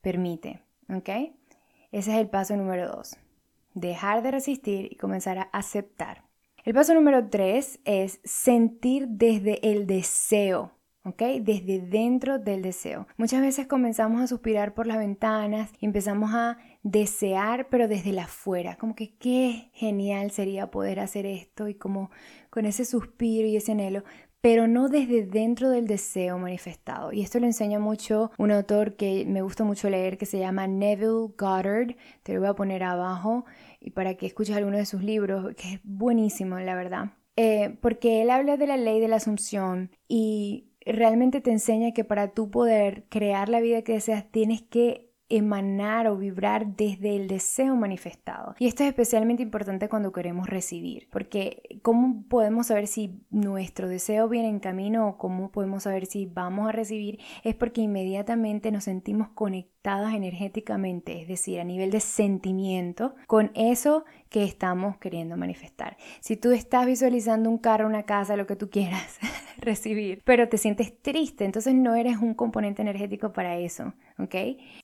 permite, 0.00 0.62
¿ok? 0.88 1.08
Ese 1.92 2.12
es 2.12 2.18
el 2.18 2.28
paso 2.28 2.56
número 2.56 2.88
dos. 2.88 3.16
Dejar 3.74 4.22
de 4.22 4.30
resistir 4.30 4.92
y 4.92 4.96
comenzar 4.96 5.38
a 5.38 5.42
aceptar. 5.42 6.24
El 6.64 6.74
paso 6.74 6.94
número 6.94 7.28
tres 7.28 7.80
es 7.84 8.20
sentir 8.24 9.08
desde 9.08 9.70
el 9.70 9.86
deseo. 9.86 10.72
¿Ok? 11.04 11.22
Desde 11.40 11.80
dentro 11.80 12.38
del 12.38 12.62
deseo. 12.62 13.06
Muchas 13.16 13.40
veces 13.40 13.66
comenzamos 13.66 14.20
a 14.20 14.26
suspirar 14.26 14.74
por 14.74 14.86
las 14.86 14.98
ventanas 14.98 15.70
y 15.80 15.86
empezamos 15.86 16.32
a 16.34 16.58
desear, 16.82 17.68
pero 17.70 17.88
desde 17.88 18.12
la 18.12 18.24
afuera, 18.24 18.76
como 18.76 18.94
que 18.94 19.16
qué 19.16 19.70
genial 19.72 20.30
sería 20.30 20.70
poder 20.70 21.00
hacer 21.00 21.26
esto 21.26 21.68
y 21.68 21.74
como 21.74 22.10
con 22.50 22.66
ese 22.66 22.84
suspiro 22.84 23.46
y 23.46 23.56
ese 23.56 23.72
anhelo, 23.72 24.04
pero 24.40 24.66
no 24.66 24.88
desde 24.88 25.26
dentro 25.26 25.68
del 25.70 25.86
deseo 25.86 26.38
manifestado. 26.38 27.12
Y 27.12 27.20
esto 27.20 27.40
lo 27.40 27.46
enseña 27.46 27.78
mucho 27.78 28.30
un 28.38 28.50
autor 28.50 28.96
que 28.96 29.24
me 29.26 29.42
gusta 29.42 29.64
mucho 29.64 29.90
leer 29.90 30.16
que 30.16 30.26
se 30.26 30.38
llama 30.38 30.66
Neville 30.66 31.32
Goddard, 31.36 31.96
te 32.22 32.34
lo 32.34 32.40
voy 32.40 32.48
a 32.48 32.54
poner 32.54 32.82
abajo 32.82 33.44
y 33.80 33.90
para 33.90 34.14
que 34.14 34.26
escuches 34.26 34.56
alguno 34.56 34.78
de 34.78 34.86
sus 34.86 35.02
libros, 35.02 35.54
que 35.56 35.74
es 35.74 35.80
buenísimo, 35.84 36.58
la 36.58 36.74
verdad. 36.74 37.12
Eh, 37.36 37.78
porque 37.80 38.22
él 38.22 38.30
habla 38.30 38.56
de 38.56 38.66
la 38.66 38.76
ley 38.76 39.00
de 39.00 39.08
la 39.08 39.16
asunción 39.16 39.90
y 40.08 40.69
realmente 40.92 41.40
te 41.40 41.50
enseña 41.50 41.92
que 41.92 42.04
para 42.04 42.28
tú 42.28 42.50
poder 42.50 43.04
crear 43.08 43.48
la 43.48 43.60
vida 43.60 43.82
que 43.82 43.94
deseas 43.94 44.30
tienes 44.30 44.62
que 44.62 45.10
emanar 45.30 46.08
o 46.08 46.16
vibrar 46.16 46.76
desde 46.76 47.16
el 47.16 47.28
deseo 47.28 47.76
manifestado. 47.76 48.56
Y 48.58 48.66
esto 48.66 48.82
es 48.82 48.88
especialmente 48.88 49.42
importante 49.42 49.88
cuando 49.88 50.12
queremos 50.12 50.48
recibir, 50.48 51.08
porque 51.10 51.80
¿cómo 51.82 52.24
podemos 52.28 52.66
saber 52.66 52.88
si 52.88 53.22
nuestro 53.30 53.88
deseo 53.88 54.28
viene 54.28 54.48
en 54.48 54.58
camino 54.58 55.08
o 55.08 55.18
cómo 55.18 55.52
podemos 55.52 55.84
saber 55.84 56.06
si 56.06 56.26
vamos 56.26 56.68
a 56.68 56.72
recibir? 56.72 57.20
Es 57.44 57.54
porque 57.54 57.80
inmediatamente 57.80 58.72
nos 58.72 58.84
sentimos 58.84 59.28
conectados 59.28 60.12
energéticamente, 60.12 61.22
es 61.22 61.28
decir, 61.28 61.60
a 61.60 61.64
nivel 61.64 61.92
de 61.92 62.00
sentimiento, 62.00 63.14
con 63.28 63.52
eso 63.54 64.04
que 64.30 64.44
estamos 64.44 64.96
queriendo 64.98 65.36
manifestar. 65.36 65.96
Si 66.20 66.36
tú 66.36 66.52
estás 66.52 66.86
visualizando 66.86 67.50
un 67.50 67.58
carro, 67.58 67.86
una 67.86 68.04
casa, 68.04 68.36
lo 68.36 68.46
que 68.46 68.56
tú 68.56 68.70
quieras 68.70 69.18
recibir, 69.58 70.22
pero 70.24 70.48
te 70.48 70.56
sientes 70.56 70.96
triste, 71.02 71.44
entonces 71.44 71.74
no 71.74 71.96
eres 71.96 72.16
un 72.18 72.34
componente 72.34 72.80
energético 72.80 73.32
para 73.32 73.58
eso, 73.58 73.92
¿ok? 74.18 74.34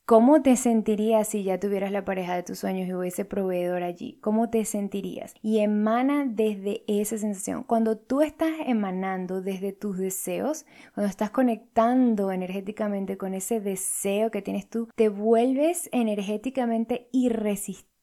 ¿Cómo 0.05 0.43
te 0.43 0.57
sentirías 0.57 1.29
si 1.29 1.45
ya 1.45 1.61
tuvieras 1.61 1.93
la 1.93 2.05
pareja 2.05 2.35
de 2.35 2.43
tus 2.43 2.59
sueños 2.59 2.89
y 2.89 2.95
hubiese 2.95 3.25
proveedor 3.25 3.85
allí? 3.85 4.19
¿Cómo 4.21 4.51
te 4.51 4.65
sentirías? 4.65 5.35
Y 5.43 5.61
emana 5.61 6.27
desde 6.27 6.83
esa 6.89 7.17
sensación. 7.17 7.63
Cuando 7.63 7.97
tú 7.97 8.23
estás 8.23 8.51
emanando 8.67 9.43
desde 9.43 9.73
tus 9.73 9.97
deseos, 9.97 10.67
cuando 10.95 11.09
estás 11.09 11.31
conectando 11.31 12.33
energéticamente 12.33 13.17
con 13.17 13.33
ese 13.33 13.61
deseo 13.61 14.33
que 14.33 14.43
tienes 14.43 14.69
tú, 14.69 14.89
te 14.97 15.09
vuelves 15.09 15.89
energéticamente 15.93 17.09
irresistible 17.13 17.96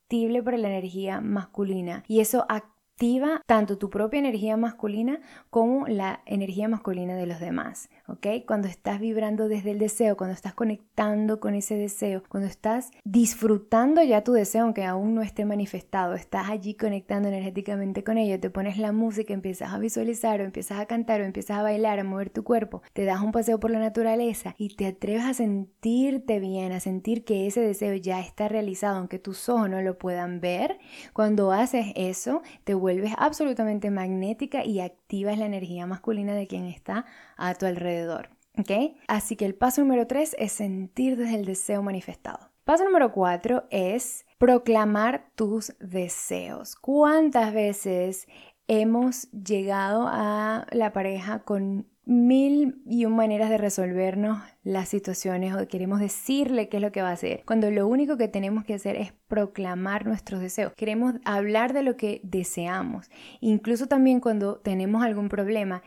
para 0.43 0.57
la 0.57 0.69
energía 0.69 1.21
masculina 1.21 2.03
y 2.07 2.19
eso 2.19 2.45
activa 2.49 3.41
tanto 3.47 3.77
tu 3.77 3.89
propia 3.89 4.19
energía 4.19 4.57
masculina 4.57 5.19
como 5.49 5.87
la 5.87 6.21
energía 6.25 6.67
masculina 6.67 7.15
de 7.15 7.25
los 7.25 7.39
demás. 7.39 7.89
¿Ok? 8.07 8.27
Cuando 8.45 8.67
estás 8.67 8.99
vibrando 8.99 9.47
desde 9.47 9.71
el 9.71 9.79
deseo, 9.79 10.17
cuando 10.17 10.33
estás 10.33 10.53
conectando 10.53 11.39
con 11.39 11.55
ese 11.55 11.75
deseo, 11.75 12.23
cuando 12.27 12.49
estás 12.49 12.91
disfrutando 13.03 14.01
ya 14.03 14.23
tu 14.23 14.33
deseo, 14.33 14.63
aunque 14.63 14.83
aún 14.83 15.15
no 15.15 15.21
esté 15.21 15.45
manifestado, 15.45 16.13
estás 16.15 16.49
allí 16.49 16.73
conectando 16.75 17.29
energéticamente 17.29 18.03
con 18.03 18.17
ello, 18.17 18.39
te 18.39 18.49
pones 18.49 18.77
la 18.77 18.91
música, 18.91 19.33
empiezas 19.33 19.71
a 19.71 19.79
visualizar 19.79 20.41
o 20.41 20.43
empiezas 20.43 20.79
a 20.79 20.85
cantar 20.85 21.21
o 21.21 21.25
empiezas 21.25 21.57
a 21.57 21.63
bailar, 21.63 21.99
a 21.99 22.03
mover 22.03 22.29
tu 22.29 22.43
cuerpo, 22.43 22.81
te 22.93 23.05
das 23.05 23.21
un 23.21 23.31
paseo 23.31 23.59
por 23.59 23.71
la 23.71 23.79
naturaleza 23.79 24.55
y 24.57 24.75
te 24.75 24.87
atreves 24.87 25.23
a 25.23 25.33
sentirte 25.33 26.39
bien, 26.39 26.71
a 26.71 26.79
sentir 26.79 27.23
que 27.23 27.47
ese 27.47 27.61
deseo 27.61 27.95
ya 27.95 28.19
está 28.19 28.47
realizado, 28.47 28.97
aunque 28.97 29.19
tus 29.19 29.47
ojos 29.49 29.69
no 29.69 29.81
lo 29.81 29.97
puedan 29.97 30.41
ver, 30.41 30.77
cuando 31.13 31.51
haces 31.51 31.87
eso, 31.95 32.41
te 32.63 32.73
vuelves 32.73 33.13
absolutamente 33.17 33.91
magnética 33.91 34.65
y 34.65 34.81
activas 34.81 35.37
la 35.37 35.45
energía 35.45 35.85
masculina 35.85 36.33
de 36.33 36.47
quien 36.47 36.65
está 36.65 37.05
a 37.37 37.53
tu 37.55 37.65
alrededor 37.65 37.92
¿Ok? 38.57 38.95
Así 39.07 39.35
que 39.35 39.45
el 39.45 39.55
paso 39.55 39.81
número 39.81 40.05
3 40.07 40.35
es 40.37 40.51
sentir 40.51 41.17
desde 41.17 41.35
el 41.35 41.45
deseo 41.45 41.81
manifestado. 41.81 42.51
Paso 42.63 42.85
número 42.85 43.11
4 43.11 43.65
es 43.71 44.25
proclamar 44.37 45.25
tus 45.35 45.73
deseos. 45.79 46.75
¿Cuántas 46.75 47.53
veces 47.53 48.27
hemos 48.67 49.29
llegado 49.31 50.07
a 50.07 50.65
la 50.71 50.93
pareja 50.93 51.39
con 51.39 51.87
mil 52.05 52.81
y 52.85 53.05
un 53.05 53.15
maneras 53.15 53.49
de 53.49 53.57
resolvernos 53.57 54.39
las 54.63 54.89
situaciones 54.89 55.55
o 55.55 55.67
queremos 55.67 55.99
decirle 55.99 56.67
qué 56.67 56.77
es 56.77 56.83
lo 56.83 56.91
que 56.91 57.01
va 57.01 57.09
a 57.09 57.13
hacer, 57.13 57.43
cuando 57.45 57.71
lo 57.71 57.87
único 57.87 58.17
que 58.17 58.27
tenemos 58.27 58.65
que 58.65 58.73
hacer 58.73 58.97
es 58.97 59.13
proclamar 59.27 60.05
nuestros 60.05 60.41
deseos. 60.41 60.73
Queremos 60.73 61.15
hablar 61.23 61.73
de 61.73 61.83
lo 61.83 61.95
que 61.95 62.19
deseamos. 62.23 63.09
Incluso 63.39 63.87
también 63.87 64.19
cuando 64.19 64.57
tenemos 64.57 65.03
algún 65.03 65.29
problema, 65.29 65.81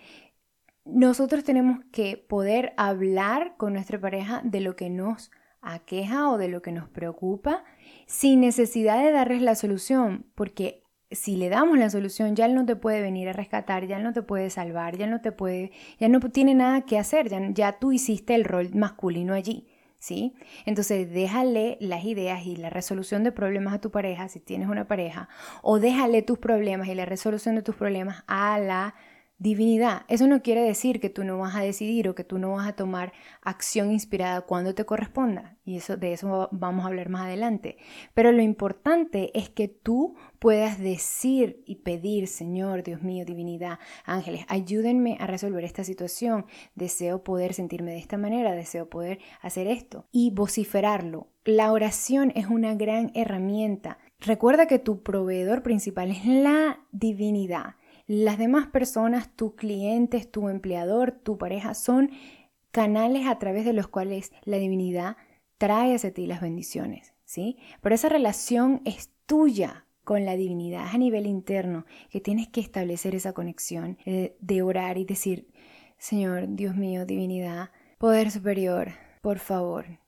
nosotros 0.87 1.45
tenemos 1.45 1.81
que 1.93 2.17
poder 2.17 2.73
hablar 2.77 3.57
con 3.57 3.73
nuestra 3.73 4.01
pareja 4.01 4.41
de 4.45 4.61
lo 4.61 4.77
que 4.77 4.89
nos 4.89 5.31
aqueja 5.61 6.31
o 6.31 6.39
de 6.39 6.49
lo 6.49 6.63
que 6.63 6.73
nos 6.73 6.89
preocupa 6.89 7.65
sin 8.07 8.41
necesidad 8.41 9.03
de 9.03 9.11
darles 9.11 9.43
la 9.43 9.57
solución, 9.57 10.27
porque 10.35 10.85
si 11.11 11.37
le 11.37 11.49
damos 11.49 11.79
la 11.79 11.91
solución, 11.91 12.35
ya 12.37 12.47
él 12.47 12.55
no 12.55 12.65
te 12.67 12.77
puede 12.77 13.01
venir 13.01 13.29
a 13.29 13.33
rescatar, 13.33 13.87
ya 13.87 13.97
él 13.97 14.05
no 14.05 14.13
te 14.13 14.23
puede 14.23 14.51
salvar, 14.51 14.97
ya 14.97 15.07
no 15.07 15.21
te 15.21 15.33
puede, 15.33 15.73
ya 15.99 16.09
no 16.09 16.21
tiene 16.21 16.55
nada 16.55 16.83
que 16.83 16.99
hacer, 16.99 17.29
ya, 17.29 17.41
ya 17.51 17.79
tú 17.79 17.93
hiciste 17.93 18.35
el 18.35 18.45
rol 18.45 18.71
masculino 18.75 19.35
allí. 19.35 19.69
¿Sí? 19.99 20.35
Entonces 20.67 21.11
déjale 21.11 21.79
las 21.81 22.05
ideas 22.05 22.45
y 22.47 22.55
la 22.55 22.69
resolución 22.69 23.25
de 23.25 23.33
problemas 23.33 23.75
a 23.75 23.81
tu 23.81 23.91
pareja 23.91 24.29
si 24.29 24.39
tienes 24.39 24.69
una 24.69 24.87
pareja 24.87 25.29
o 25.63 25.81
déjale 25.81 26.21
tus 26.21 26.39
problemas 26.39 26.87
y 26.89 26.95
la 26.95 27.07
resolución 27.07 27.57
de 27.57 27.63
tus 27.63 27.75
problemas 27.75 28.23
a 28.29 28.59
la 28.59 28.95
divinidad. 29.39 30.03
Eso 30.09 30.27
no 30.27 30.43
quiere 30.43 30.63
decir 30.63 31.01
que 31.01 31.11
tú 31.11 31.25
no 31.25 31.39
vas 31.39 31.55
a 31.55 31.61
decidir 31.61 32.09
o 32.09 32.15
que 32.15 32.25
tú 32.25 32.39
no 32.39 32.53
vas 32.53 32.67
a 32.69 32.75
tomar 32.75 33.13
acción 33.43 33.93
inspirada 33.93 34.43
cuando 34.43 34.75
te 34.75 34.87
corresponda. 34.87 35.57
Y 35.65 35.77
eso, 35.77 35.97
de 35.97 36.13
eso 36.13 36.49
vamos 36.53 36.85
a 36.85 36.89
hablar 36.89 37.09
más 37.09 37.27
adelante. 37.27 37.77
Pero 38.15 38.33
lo 38.33 38.43
importante 38.43 39.31
es 39.39 39.51
que 39.51 39.69
tú 39.69 40.15
puedas 40.39 40.79
decir 40.79 41.63
y 41.67 41.77
pedir, 41.77 42.29
Señor, 42.29 42.83
Dios 42.83 43.03
mío, 43.03 43.25
divinidad, 43.25 43.79
ángeles, 44.05 44.47
ayúdenme 44.49 45.17
a 45.21 45.27
resolver 45.27 45.65
esta 45.65 45.85
situación. 45.85 46.47
Deseo 46.75 47.23
poder 47.23 47.53
sentirme 47.53 47.93
de 47.93 47.99
esta 47.99 48.17
manera, 48.17 48.53
deseo 48.53 48.89
poder 48.89 49.19
hacer 49.43 49.67
esto. 49.67 50.07
Y 50.13 50.31
vociferarlo 50.31 51.29
la 51.47 51.71
oración 51.71 52.33
es 52.35 52.49
una 52.49 52.75
gran 52.75 53.13
herramienta. 53.15 53.99
Recuerda 54.19 54.67
que 54.67 54.81
tu 54.81 55.05
proveedor 55.05 55.63
principal 55.63 56.11
es 56.11 56.27
la 56.27 56.81
divinidad. 56.91 57.77
Las 58.07 58.39
demás 58.39 58.69
personas, 58.69 59.35
tus 59.35 59.55
clientes, 59.55 60.31
tu 60.31 60.49
empleador, 60.49 61.13
tu 61.13 61.39
pareja, 61.39 61.75
son 61.75 62.11
canales 62.71 63.27
a 63.27 63.39
través 63.39 63.65
de 63.65 63.73
los 63.73 63.89
cuales 63.89 64.33
la 64.45 64.59
divinidad 64.59 65.17
trae 65.59 65.95
hacia 65.95 66.13
ti 66.13 66.27
las 66.27 66.41
bendiciones, 66.41 67.15
¿sí? 67.25 67.59
Pero 67.81 67.95
esa 67.95 68.09
relación 68.09 68.83
es 68.85 69.11
tuya 69.27 69.87
con 70.05 70.25
la 70.25 70.37
divinidad 70.37 70.87
a 70.87 70.99
nivel 70.99 71.27
interno, 71.27 71.85
que 72.11 72.21
tienes 72.21 72.47
que 72.49 72.61
establecer 72.61 73.17
esa 73.17 73.33
conexión 73.33 73.99
eh, 74.05 74.37
de 74.41 74.63
orar 74.63 74.99
y 74.99 75.05
decir, 75.05 75.49
Señor, 75.99 76.45
Dios 76.49 76.77
mío, 76.77 77.07
divinidad, 77.07 77.71
poder 77.99 78.31
superior, 78.31 78.93
por 79.21 79.41
favor, 79.41 79.99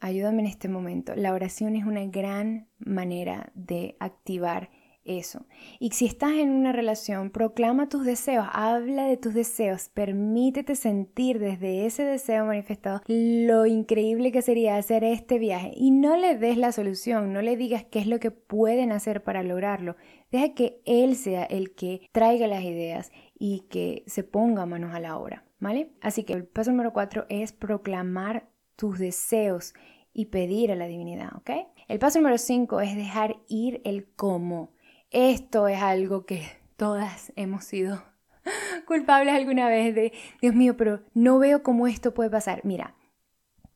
ayúdame 0.00 0.42
en 0.42 0.48
este 0.48 0.68
momento. 0.68 1.14
La 1.14 1.32
oración 1.32 1.76
es 1.76 1.84
una 1.84 2.04
gran 2.06 2.68
manera 2.78 3.52
de 3.54 3.96
activar 4.00 4.70
eso. 5.04 5.46
Y 5.78 5.90
si 5.90 6.06
estás 6.06 6.32
en 6.32 6.50
una 6.50 6.72
relación, 6.72 7.30
proclama 7.30 7.88
tus 7.88 8.04
deseos, 8.04 8.46
habla 8.52 9.06
de 9.06 9.16
tus 9.16 9.34
deseos, 9.34 9.88
permítete 9.88 10.76
sentir 10.76 11.38
desde 11.38 11.86
ese 11.86 12.04
deseo 12.04 12.46
manifestado 12.46 13.02
lo 13.06 13.66
increíble 13.66 14.32
que 14.32 14.42
sería 14.42 14.76
hacer 14.76 15.04
este 15.04 15.38
viaje 15.38 15.72
y 15.74 15.90
no 15.90 16.16
le 16.16 16.36
des 16.36 16.56
la 16.56 16.72
solución, 16.72 17.32
no 17.32 17.42
le 17.42 17.56
digas 17.56 17.84
qué 17.84 17.98
es 17.98 18.06
lo 18.06 18.20
que 18.20 18.30
pueden 18.30 18.92
hacer 18.92 19.22
para 19.22 19.42
lograrlo. 19.42 19.96
Deja 20.30 20.54
que 20.54 20.80
él 20.84 21.16
sea 21.16 21.44
el 21.44 21.74
que 21.74 22.08
traiga 22.12 22.46
las 22.46 22.64
ideas 22.64 23.12
y 23.38 23.66
que 23.70 24.04
se 24.06 24.24
ponga 24.24 24.66
manos 24.66 24.94
a 24.94 25.00
la 25.00 25.16
obra, 25.16 25.44
¿vale? 25.60 25.92
Así 26.00 26.24
que 26.24 26.32
el 26.32 26.44
paso 26.44 26.70
número 26.70 26.92
cuatro 26.92 27.26
es 27.28 27.52
proclamar 27.52 28.48
tus 28.76 28.98
deseos 28.98 29.74
y 30.14 30.26
pedir 30.26 30.70
a 30.70 30.76
la 30.76 30.86
divinidad, 30.86 31.34
¿ok? 31.36 31.50
El 31.88 31.98
paso 31.98 32.18
número 32.18 32.38
5 32.38 32.80
es 32.80 32.96
dejar 32.96 33.36
ir 33.48 33.82
el 33.84 34.06
cómo. 34.14 34.73
Esto 35.14 35.68
es 35.68 35.80
algo 35.80 36.26
que 36.26 36.42
todas 36.76 37.32
hemos 37.36 37.62
sido 37.62 38.02
culpables 38.88 39.32
alguna 39.32 39.68
vez 39.68 39.94
de, 39.94 40.12
Dios 40.42 40.56
mío, 40.56 40.76
pero 40.76 41.04
no 41.14 41.38
veo 41.38 41.62
cómo 41.62 41.86
esto 41.86 42.12
puede 42.12 42.30
pasar. 42.30 42.62
Mira, 42.64 42.96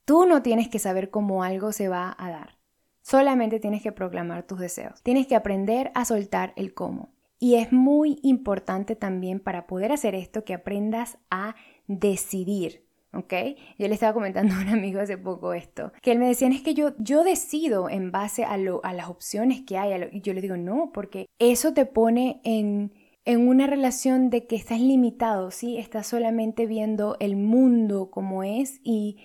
tú 0.04 0.26
no 0.26 0.42
tienes 0.42 0.68
que 0.68 0.80
saber 0.80 1.10
cómo 1.10 1.44
algo 1.44 1.70
se 1.70 1.86
va 1.86 2.16
a 2.18 2.28
dar. 2.28 2.58
Solamente 3.02 3.60
tienes 3.60 3.84
que 3.84 3.92
proclamar 3.92 4.48
tus 4.48 4.58
deseos. 4.58 5.00
Tienes 5.04 5.28
que 5.28 5.36
aprender 5.36 5.92
a 5.94 6.04
soltar 6.04 6.54
el 6.56 6.74
cómo. 6.74 7.14
Y 7.38 7.54
es 7.54 7.72
muy 7.72 8.18
importante 8.24 8.96
también 8.96 9.38
para 9.38 9.68
poder 9.68 9.92
hacer 9.92 10.16
esto 10.16 10.44
que 10.44 10.54
aprendas 10.54 11.18
a 11.30 11.54
decidir. 11.86 12.87
¿Ok? 13.12 13.32
Yo 13.78 13.88
le 13.88 13.94
estaba 13.94 14.12
comentando 14.12 14.54
a 14.54 14.60
un 14.60 14.68
amigo 14.68 15.00
hace 15.00 15.18
poco 15.18 15.54
esto, 15.54 15.92
que 16.02 16.12
él 16.12 16.18
me 16.18 16.28
decía, 16.28 16.48
es 16.48 16.62
que 16.62 16.74
yo, 16.74 16.94
yo 16.98 17.24
decido 17.24 17.88
en 17.88 18.10
base 18.12 18.44
a, 18.44 18.56
lo, 18.56 18.84
a 18.84 18.92
las 18.92 19.08
opciones 19.08 19.62
que 19.62 19.78
hay, 19.78 20.08
y 20.12 20.20
yo 20.20 20.34
le 20.34 20.40
digo, 20.40 20.56
no, 20.56 20.90
porque 20.92 21.26
eso 21.38 21.72
te 21.72 21.86
pone 21.86 22.40
en, 22.44 22.92
en 23.24 23.48
una 23.48 23.66
relación 23.66 24.30
de 24.30 24.46
que 24.46 24.56
estás 24.56 24.80
limitado, 24.80 25.50
¿sí? 25.50 25.78
Estás 25.78 26.06
solamente 26.06 26.66
viendo 26.66 27.16
el 27.20 27.36
mundo 27.36 28.10
como 28.10 28.42
es 28.42 28.80
y, 28.82 29.18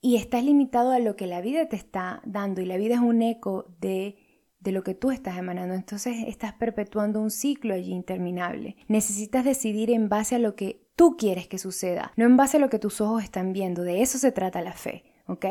y 0.00 0.16
estás 0.16 0.44
limitado 0.44 0.92
a 0.92 0.98
lo 0.98 1.16
que 1.16 1.26
la 1.26 1.40
vida 1.40 1.68
te 1.68 1.76
está 1.76 2.22
dando, 2.24 2.60
y 2.60 2.66
la 2.66 2.76
vida 2.76 2.94
es 2.94 3.00
un 3.00 3.22
eco 3.22 3.74
de 3.80 4.16
de 4.66 4.72
lo 4.72 4.82
que 4.82 4.94
tú 4.94 5.10
estás 5.10 5.38
emanando. 5.38 5.74
Entonces 5.74 6.16
estás 6.26 6.52
perpetuando 6.52 7.22
un 7.22 7.30
ciclo 7.30 7.72
allí 7.72 7.92
interminable. 7.92 8.76
Necesitas 8.88 9.44
decidir 9.44 9.90
en 9.90 10.08
base 10.08 10.34
a 10.34 10.38
lo 10.38 10.56
que 10.56 10.82
tú 10.96 11.16
quieres 11.16 11.46
que 11.46 11.58
suceda, 11.58 12.12
no 12.16 12.24
en 12.24 12.36
base 12.36 12.56
a 12.56 12.60
lo 12.60 12.68
que 12.68 12.78
tus 12.78 13.00
ojos 13.00 13.22
están 13.22 13.52
viendo. 13.52 13.82
De 13.82 14.02
eso 14.02 14.18
se 14.18 14.32
trata 14.32 14.60
la 14.60 14.72
fe, 14.72 15.04
¿ok? 15.26 15.46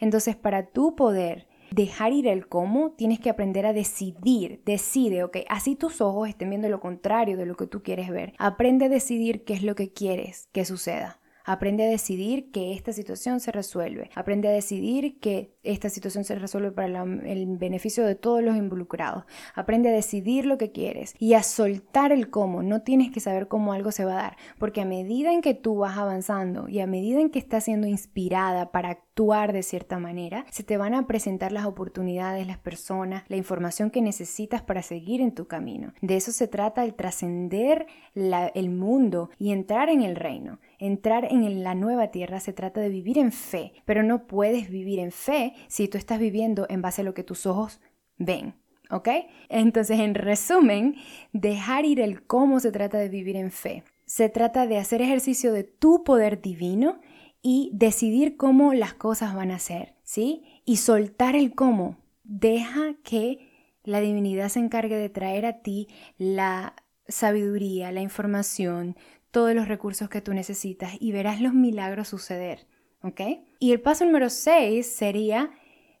Entonces, 0.00 0.36
para 0.36 0.66
tú 0.66 0.94
poder 0.94 1.48
dejar 1.72 2.12
ir 2.12 2.26
el 2.28 2.48
cómo, 2.48 2.92
tienes 2.92 3.20
que 3.20 3.30
aprender 3.30 3.66
a 3.66 3.72
decidir. 3.72 4.62
Decide, 4.64 5.24
¿ok? 5.24 5.38
Así 5.48 5.74
tus 5.74 6.00
ojos 6.00 6.28
estén 6.28 6.50
viendo 6.50 6.68
lo 6.68 6.80
contrario 6.80 7.36
de 7.36 7.46
lo 7.46 7.56
que 7.56 7.66
tú 7.66 7.82
quieres 7.82 8.08
ver. 8.10 8.34
Aprende 8.38 8.86
a 8.86 8.88
decidir 8.88 9.44
qué 9.44 9.54
es 9.54 9.62
lo 9.62 9.74
que 9.74 9.92
quieres 9.92 10.48
que 10.52 10.64
suceda. 10.64 11.19
Aprende 11.44 11.84
a 11.84 11.88
decidir 11.88 12.50
que 12.50 12.74
esta 12.74 12.92
situación 12.92 13.40
se 13.40 13.52
resuelve. 13.52 14.10
Aprende 14.14 14.48
a 14.48 14.52
decidir 14.52 15.18
que 15.20 15.54
esta 15.62 15.88
situación 15.88 16.24
se 16.24 16.36
resuelve 16.36 16.72
para 16.72 17.02
el 17.02 17.58
beneficio 17.58 18.04
de 18.04 18.14
todos 18.14 18.42
los 18.42 18.56
involucrados. 18.56 19.24
Aprende 19.54 19.88
a 19.88 19.92
decidir 19.92 20.46
lo 20.46 20.58
que 20.58 20.72
quieres 20.72 21.14
y 21.18 21.34
a 21.34 21.42
soltar 21.42 22.12
el 22.12 22.30
cómo. 22.30 22.62
No 22.62 22.82
tienes 22.82 23.10
que 23.10 23.20
saber 23.20 23.48
cómo 23.48 23.72
algo 23.72 23.92
se 23.92 24.04
va 24.04 24.12
a 24.12 24.22
dar, 24.22 24.36
porque 24.58 24.80
a 24.80 24.84
medida 24.84 25.32
en 25.32 25.42
que 25.42 25.54
tú 25.54 25.76
vas 25.76 25.98
avanzando 25.98 26.68
y 26.68 26.80
a 26.80 26.86
medida 26.86 27.20
en 27.20 27.30
que 27.30 27.38
estás 27.38 27.64
siendo 27.64 27.86
inspirada 27.86 28.72
para 28.72 28.90
actuar 28.90 29.52
de 29.52 29.62
cierta 29.62 29.98
manera, 29.98 30.46
se 30.50 30.62
te 30.62 30.76
van 30.76 30.94
a 30.94 31.06
presentar 31.06 31.52
las 31.52 31.66
oportunidades, 31.66 32.46
las 32.46 32.58
personas, 32.58 33.24
la 33.28 33.36
información 33.36 33.90
que 33.90 34.02
necesitas 34.02 34.62
para 34.62 34.82
seguir 34.82 35.20
en 35.20 35.34
tu 35.34 35.46
camino. 35.46 35.92
De 36.00 36.16
eso 36.16 36.32
se 36.32 36.48
trata 36.48 36.84
el 36.84 36.94
trascender 36.94 37.86
el 38.14 38.70
mundo 38.70 39.30
y 39.38 39.52
entrar 39.52 39.88
en 39.88 40.02
el 40.02 40.16
reino. 40.16 40.58
Entrar 40.80 41.26
en 41.30 41.62
la 41.62 41.74
nueva 41.74 42.10
tierra 42.10 42.40
se 42.40 42.54
trata 42.54 42.80
de 42.80 42.88
vivir 42.88 43.18
en 43.18 43.32
fe, 43.32 43.74
pero 43.84 44.02
no 44.02 44.26
puedes 44.26 44.70
vivir 44.70 44.98
en 44.98 45.12
fe 45.12 45.52
si 45.68 45.88
tú 45.88 45.98
estás 45.98 46.18
viviendo 46.18 46.66
en 46.70 46.80
base 46.80 47.02
a 47.02 47.04
lo 47.04 47.12
que 47.12 47.22
tus 47.22 47.44
ojos 47.44 47.80
ven. 48.16 48.54
¿Ok? 48.90 49.08
Entonces, 49.50 50.00
en 50.00 50.14
resumen, 50.14 50.96
dejar 51.34 51.84
ir 51.84 52.00
el 52.00 52.26
cómo 52.26 52.60
se 52.60 52.72
trata 52.72 52.96
de 52.96 53.10
vivir 53.10 53.36
en 53.36 53.50
fe. 53.50 53.84
Se 54.06 54.30
trata 54.30 54.66
de 54.66 54.78
hacer 54.78 55.02
ejercicio 55.02 55.52
de 55.52 55.64
tu 55.64 56.02
poder 56.02 56.40
divino 56.40 56.98
y 57.42 57.70
decidir 57.74 58.38
cómo 58.38 58.72
las 58.72 58.94
cosas 58.94 59.34
van 59.34 59.50
a 59.50 59.58
ser, 59.58 59.94
¿sí? 60.02 60.62
Y 60.64 60.78
soltar 60.78 61.36
el 61.36 61.54
cómo. 61.54 61.98
Deja 62.24 62.94
que 63.04 63.50
la 63.84 64.00
divinidad 64.00 64.48
se 64.48 64.60
encargue 64.60 64.96
de 64.96 65.10
traer 65.10 65.44
a 65.44 65.60
ti 65.60 65.88
la 66.16 66.74
sabiduría, 67.06 67.92
la 67.92 68.00
información, 68.00 68.96
todos 69.30 69.54
los 69.54 69.68
recursos 69.68 70.08
que 70.08 70.20
tú 70.20 70.34
necesitas 70.34 70.92
y 71.00 71.12
verás 71.12 71.40
los 71.40 71.54
milagros 71.54 72.08
suceder, 72.08 72.66
¿ok? 73.02 73.20
Y 73.58 73.72
el 73.72 73.80
paso 73.80 74.04
número 74.04 74.30
6 74.30 74.86
sería 74.86 75.50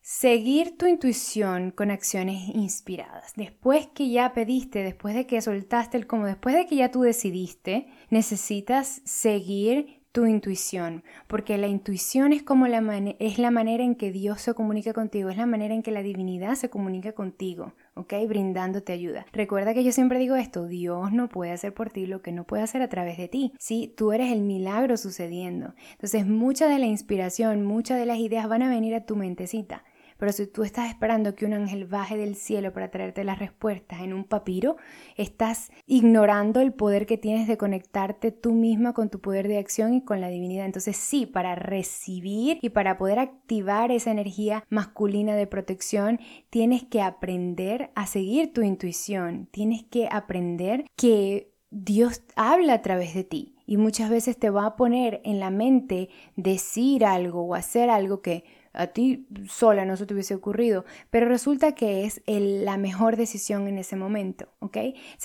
seguir 0.02 0.76
tu 0.78 0.86
intuición 0.86 1.70
con 1.70 1.90
acciones 1.90 2.48
inspiradas. 2.54 3.34
Después 3.36 3.86
que 3.88 4.10
ya 4.10 4.32
pediste, 4.32 4.82
después 4.82 5.14
de 5.14 5.26
que 5.26 5.40
soltaste 5.40 5.98
el 5.98 6.06
cómo, 6.06 6.26
después 6.26 6.54
de 6.54 6.66
que 6.66 6.76
ya 6.76 6.90
tú 6.90 7.02
decidiste, 7.02 7.88
necesitas 8.08 9.02
seguir 9.04 9.99
tu 10.12 10.26
intuición, 10.26 11.04
porque 11.28 11.56
la 11.56 11.68
intuición 11.68 12.32
es 12.32 12.42
como 12.42 12.66
la, 12.66 12.80
es 13.18 13.38
la 13.38 13.50
manera 13.50 13.84
en 13.84 13.94
que 13.94 14.10
Dios 14.10 14.40
se 14.40 14.54
comunica 14.54 14.92
contigo, 14.92 15.30
es 15.30 15.36
la 15.36 15.46
manera 15.46 15.72
en 15.72 15.82
que 15.82 15.92
la 15.92 16.02
divinidad 16.02 16.54
se 16.54 16.68
comunica 16.68 17.12
contigo, 17.12 17.74
¿ok? 17.94 18.14
Brindándote 18.28 18.92
ayuda. 18.92 19.26
Recuerda 19.32 19.72
que 19.72 19.84
yo 19.84 19.92
siempre 19.92 20.18
digo 20.18 20.34
esto, 20.34 20.66
Dios 20.66 21.12
no 21.12 21.28
puede 21.28 21.52
hacer 21.52 21.72
por 21.72 21.90
ti 21.90 22.06
lo 22.06 22.22
que 22.22 22.32
no 22.32 22.44
puede 22.44 22.62
hacer 22.64 22.82
a 22.82 22.88
través 22.88 23.18
de 23.18 23.28
ti, 23.28 23.52
¿sí? 23.58 23.94
Tú 23.96 24.12
eres 24.12 24.32
el 24.32 24.40
milagro 24.40 24.96
sucediendo. 24.96 25.74
Entonces, 25.92 26.26
mucha 26.26 26.68
de 26.68 26.78
la 26.78 26.86
inspiración, 26.86 27.64
muchas 27.64 27.98
de 27.98 28.06
las 28.06 28.18
ideas 28.18 28.48
van 28.48 28.62
a 28.62 28.70
venir 28.70 28.94
a 28.94 29.06
tu 29.06 29.14
mentecita. 29.14 29.84
Pero 30.20 30.32
si 30.32 30.46
tú 30.46 30.64
estás 30.64 30.90
esperando 30.90 31.34
que 31.34 31.46
un 31.46 31.54
ángel 31.54 31.86
baje 31.86 32.18
del 32.18 32.36
cielo 32.36 32.74
para 32.74 32.90
traerte 32.90 33.24
las 33.24 33.38
respuestas 33.38 34.02
en 34.02 34.12
un 34.12 34.24
papiro, 34.24 34.76
estás 35.16 35.72
ignorando 35.86 36.60
el 36.60 36.74
poder 36.74 37.06
que 37.06 37.16
tienes 37.16 37.48
de 37.48 37.56
conectarte 37.56 38.30
tú 38.30 38.52
misma 38.52 38.92
con 38.92 39.08
tu 39.08 39.22
poder 39.22 39.48
de 39.48 39.56
acción 39.56 39.94
y 39.94 40.04
con 40.04 40.20
la 40.20 40.28
divinidad. 40.28 40.66
Entonces 40.66 40.98
sí, 40.98 41.24
para 41.24 41.54
recibir 41.54 42.58
y 42.60 42.68
para 42.68 42.98
poder 42.98 43.18
activar 43.18 43.90
esa 43.90 44.10
energía 44.10 44.62
masculina 44.68 45.34
de 45.36 45.46
protección, 45.46 46.20
tienes 46.50 46.84
que 46.84 47.00
aprender 47.00 47.90
a 47.94 48.06
seguir 48.06 48.52
tu 48.52 48.60
intuición. 48.60 49.48
Tienes 49.50 49.84
que 49.84 50.06
aprender 50.12 50.84
que 50.96 51.54
Dios 51.70 52.24
habla 52.36 52.74
a 52.74 52.82
través 52.82 53.14
de 53.14 53.24
ti 53.24 53.56
y 53.64 53.78
muchas 53.78 54.10
veces 54.10 54.36
te 54.36 54.50
va 54.50 54.66
a 54.66 54.76
poner 54.76 55.22
en 55.24 55.40
la 55.40 55.50
mente 55.50 56.10
decir 56.36 57.06
algo 57.06 57.42
o 57.42 57.54
hacer 57.54 57.88
algo 57.88 58.20
que 58.20 58.44
a 58.72 58.88
ti 58.88 59.26
sola 59.48 59.84
no 59.84 59.96
se 59.96 60.06
te 60.06 60.14
hubiese 60.14 60.34
ocurrido, 60.34 60.84
pero 61.10 61.28
resulta 61.28 61.72
que 61.72 62.04
es 62.04 62.22
la 62.26 62.76
mejor 62.76 63.16
decisión 63.16 63.66
en 63.68 63.78
ese 63.78 63.96
momento, 63.96 64.48
¿ok? 64.60 64.76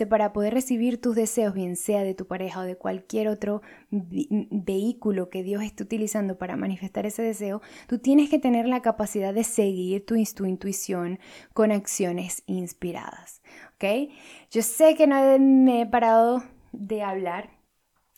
O 0.02 0.06
para 0.08 0.34
poder 0.34 0.54
recibir 0.54 1.00
tus 1.00 1.16
deseos, 1.16 1.54
bien 1.54 1.76
sea 1.76 2.04
de 2.04 2.16
tu 2.16 2.28
pareja 2.28 2.62
o 2.62 2.64
de 2.64 2.76
cualquier 2.76 3.28
otro 3.28 3.62
vehículo 3.90 5.30
que 5.30 5.44
Dios 5.44 5.64
esté 5.64 5.84
utilizando 5.84 6.38
para 6.38 6.56
manifestar 6.58 7.06
ese 7.06 7.22
deseo, 7.22 7.62
tú 7.88 8.00
tienes 8.00 8.30
que 8.30 8.40
tener 8.40 8.68
la 8.68 8.82
capacidad 8.82 9.34
de 9.34 9.44
seguir 9.44 10.06
tu, 10.06 10.16
tu 10.36 10.46
intuición 10.46 11.20
con 11.54 11.72
acciones 11.72 12.44
inspiradas, 12.48 13.42
¿ok? 13.76 14.12
Yo 14.52 14.62
sé 14.62 14.96
que 14.96 15.08
no 15.08 15.40
me 15.40 15.82
he 15.82 15.86
parado 15.86 16.44
de 16.72 17.02
hablar 17.02 17.55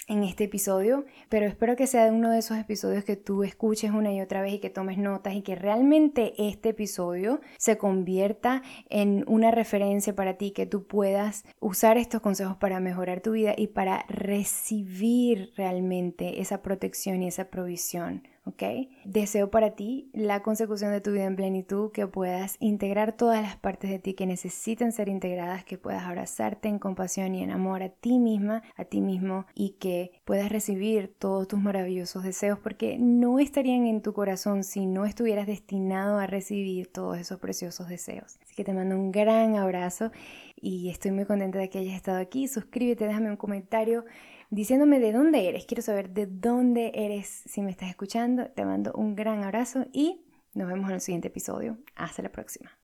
en 0.07 0.23
este 0.23 0.45
episodio, 0.45 1.05
pero 1.29 1.45
espero 1.45 1.75
que 1.75 1.85
sea 1.85 2.11
uno 2.11 2.31
de 2.31 2.39
esos 2.39 2.57
episodios 2.57 3.03
que 3.03 3.17
tú 3.17 3.43
escuches 3.43 3.91
una 3.91 4.13
y 4.13 4.21
otra 4.21 4.41
vez 4.41 4.53
y 4.53 4.59
que 4.59 4.69
tomes 4.69 4.97
notas 4.97 5.35
y 5.35 5.41
que 5.41 5.55
realmente 5.55 6.33
este 6.37 6.69
episodio 6.69 7.41
se 7.57 7.77
convierta 7.77 8.63
en 8.89 9.25
una 9.27 9.51
referencia 9.51 10.15
para 10.15 10.35
ti, 10.35 10.51
que 10.51 10.65
tú 10.65 10.87
puedas 10.87 11.43
usar 11.59 11.97
estos 11.97 12.21
consejos 12.21 12.55
para 12.57 12.79
mejorar 12.79 13.21
tu 13.21 13.33
vida 13.33 13.53
y 13.57 13.67
para 13.67 14.05
recibir 14.07 15.51
realmente 15.55 16.41
esa 16.41 16.61
protección 16.61 17.21
y 17.21 17.27
esa 17.27 17.49
provisión. 17.49 18.23
¿Ok? 18.47 18.63
Deseo 19.03 19.51
para 19.51 19.71
ti 19.71 20.09
la 20.13 20.41
consecución 20.41 20.91
de 20.91 21.01
tu 21.01 21.11
vida 21.11 21.25
en 21.25 21.35
plenitud, 21.35 21.91
que 21.91 22.07
puedas 22.07 22.57
integrar 22.59 23.11
todas 23.11 23.41
las 23.41 23.57
partes 23.57 23.89
de 23.89 23.99
ti 23.99 24.13
que 24.13 24.25
necesitan 24.25 24.91
ser 24.91 25.09
integradas, 25.09 25.65
que 25.65 25.77
puedas 25.77 26.03
abrazarte 26.03 26.69
en 26.69 26.79
compasión 26.79 27.35
y 27.35 27.43
en 27.43 27.51
amor 27.51 27.83
a 27.83 27.89
ti 27.89 28.19
misma, 28.19 28.63
a 28.75 28.85
ti 28.85 29.01
mismo 29.01 29.45
y 29.53 29.71
que 29.79 30.11
puedas 30.25 30.49
recibir 30.51 31.13
todos 31.19 31.47
tus 31.47 31.59
maravillosos 31.59 32.23
deseos 32.23 32.59
porque 32.59 32.97
no 32.97 33.39
estarían 33.39 33.85
en 33.85 34.01
tu 34.01 34.13
corazón 34.13 34.63
si 34.63 34.85
no 34.85 35.05
estuvieras 35.05 35.47
destinado 35.47 36.17
a 36.17 36.27
recibir 36.27 36.87
todos 36.87 37.17
esos 37.17 37.39
preciosos 37.39 37.89
deseos. 37.89 38.39
Así 38.43 38.55
que 38.55 38.63
te 38.63 38.73
mando 38.73 38.95
un 38.95 39.11
gran 39.11 39.55
abrazo 39.55 40.11
y 40.59 40.89
estoy 40.89 41.11
muy 41.11 41.25
contenta 41.25 41.59
de 41.59 41.69
que 41.69 41.79
hayas 41.79 41.95
estado 41.95 42.17
aquí. 42.17 42.47
Suscríbete, 42.47 43.05
déjame 43.05 43.29
un 43.29 43.37
comentario 43.37 44.05
diciéndome 44.49 44.99
de 44.99 45.11
dónde 45.11 45.47
eres. 45.47 45.65
Quiero 45.65 45.81
saber 45.81 46.09
de 46.09 46.25
dónde 46.25 46.91
eres 46.93 47.27
si 47.45 47.61
me 47.61 47.71
estás 47.71 47.89
escuchando. 47.89 48.49
Te 48.51 48.65
mando 48.65 48.93
un 48.93 49.15
gran 49.15 49.43
abrazo 49.43 49.85
y 49.91 50.21
nos 50.53 50.67
vemos 50.67 50.89
en 50.89 50.95
el 50.95 51.01
siguiente 51.01 51.27
episodio. 51.27 51.77
Hasta 51.95 52.21
la 52.21 52.31
próxima. 52.31 52.76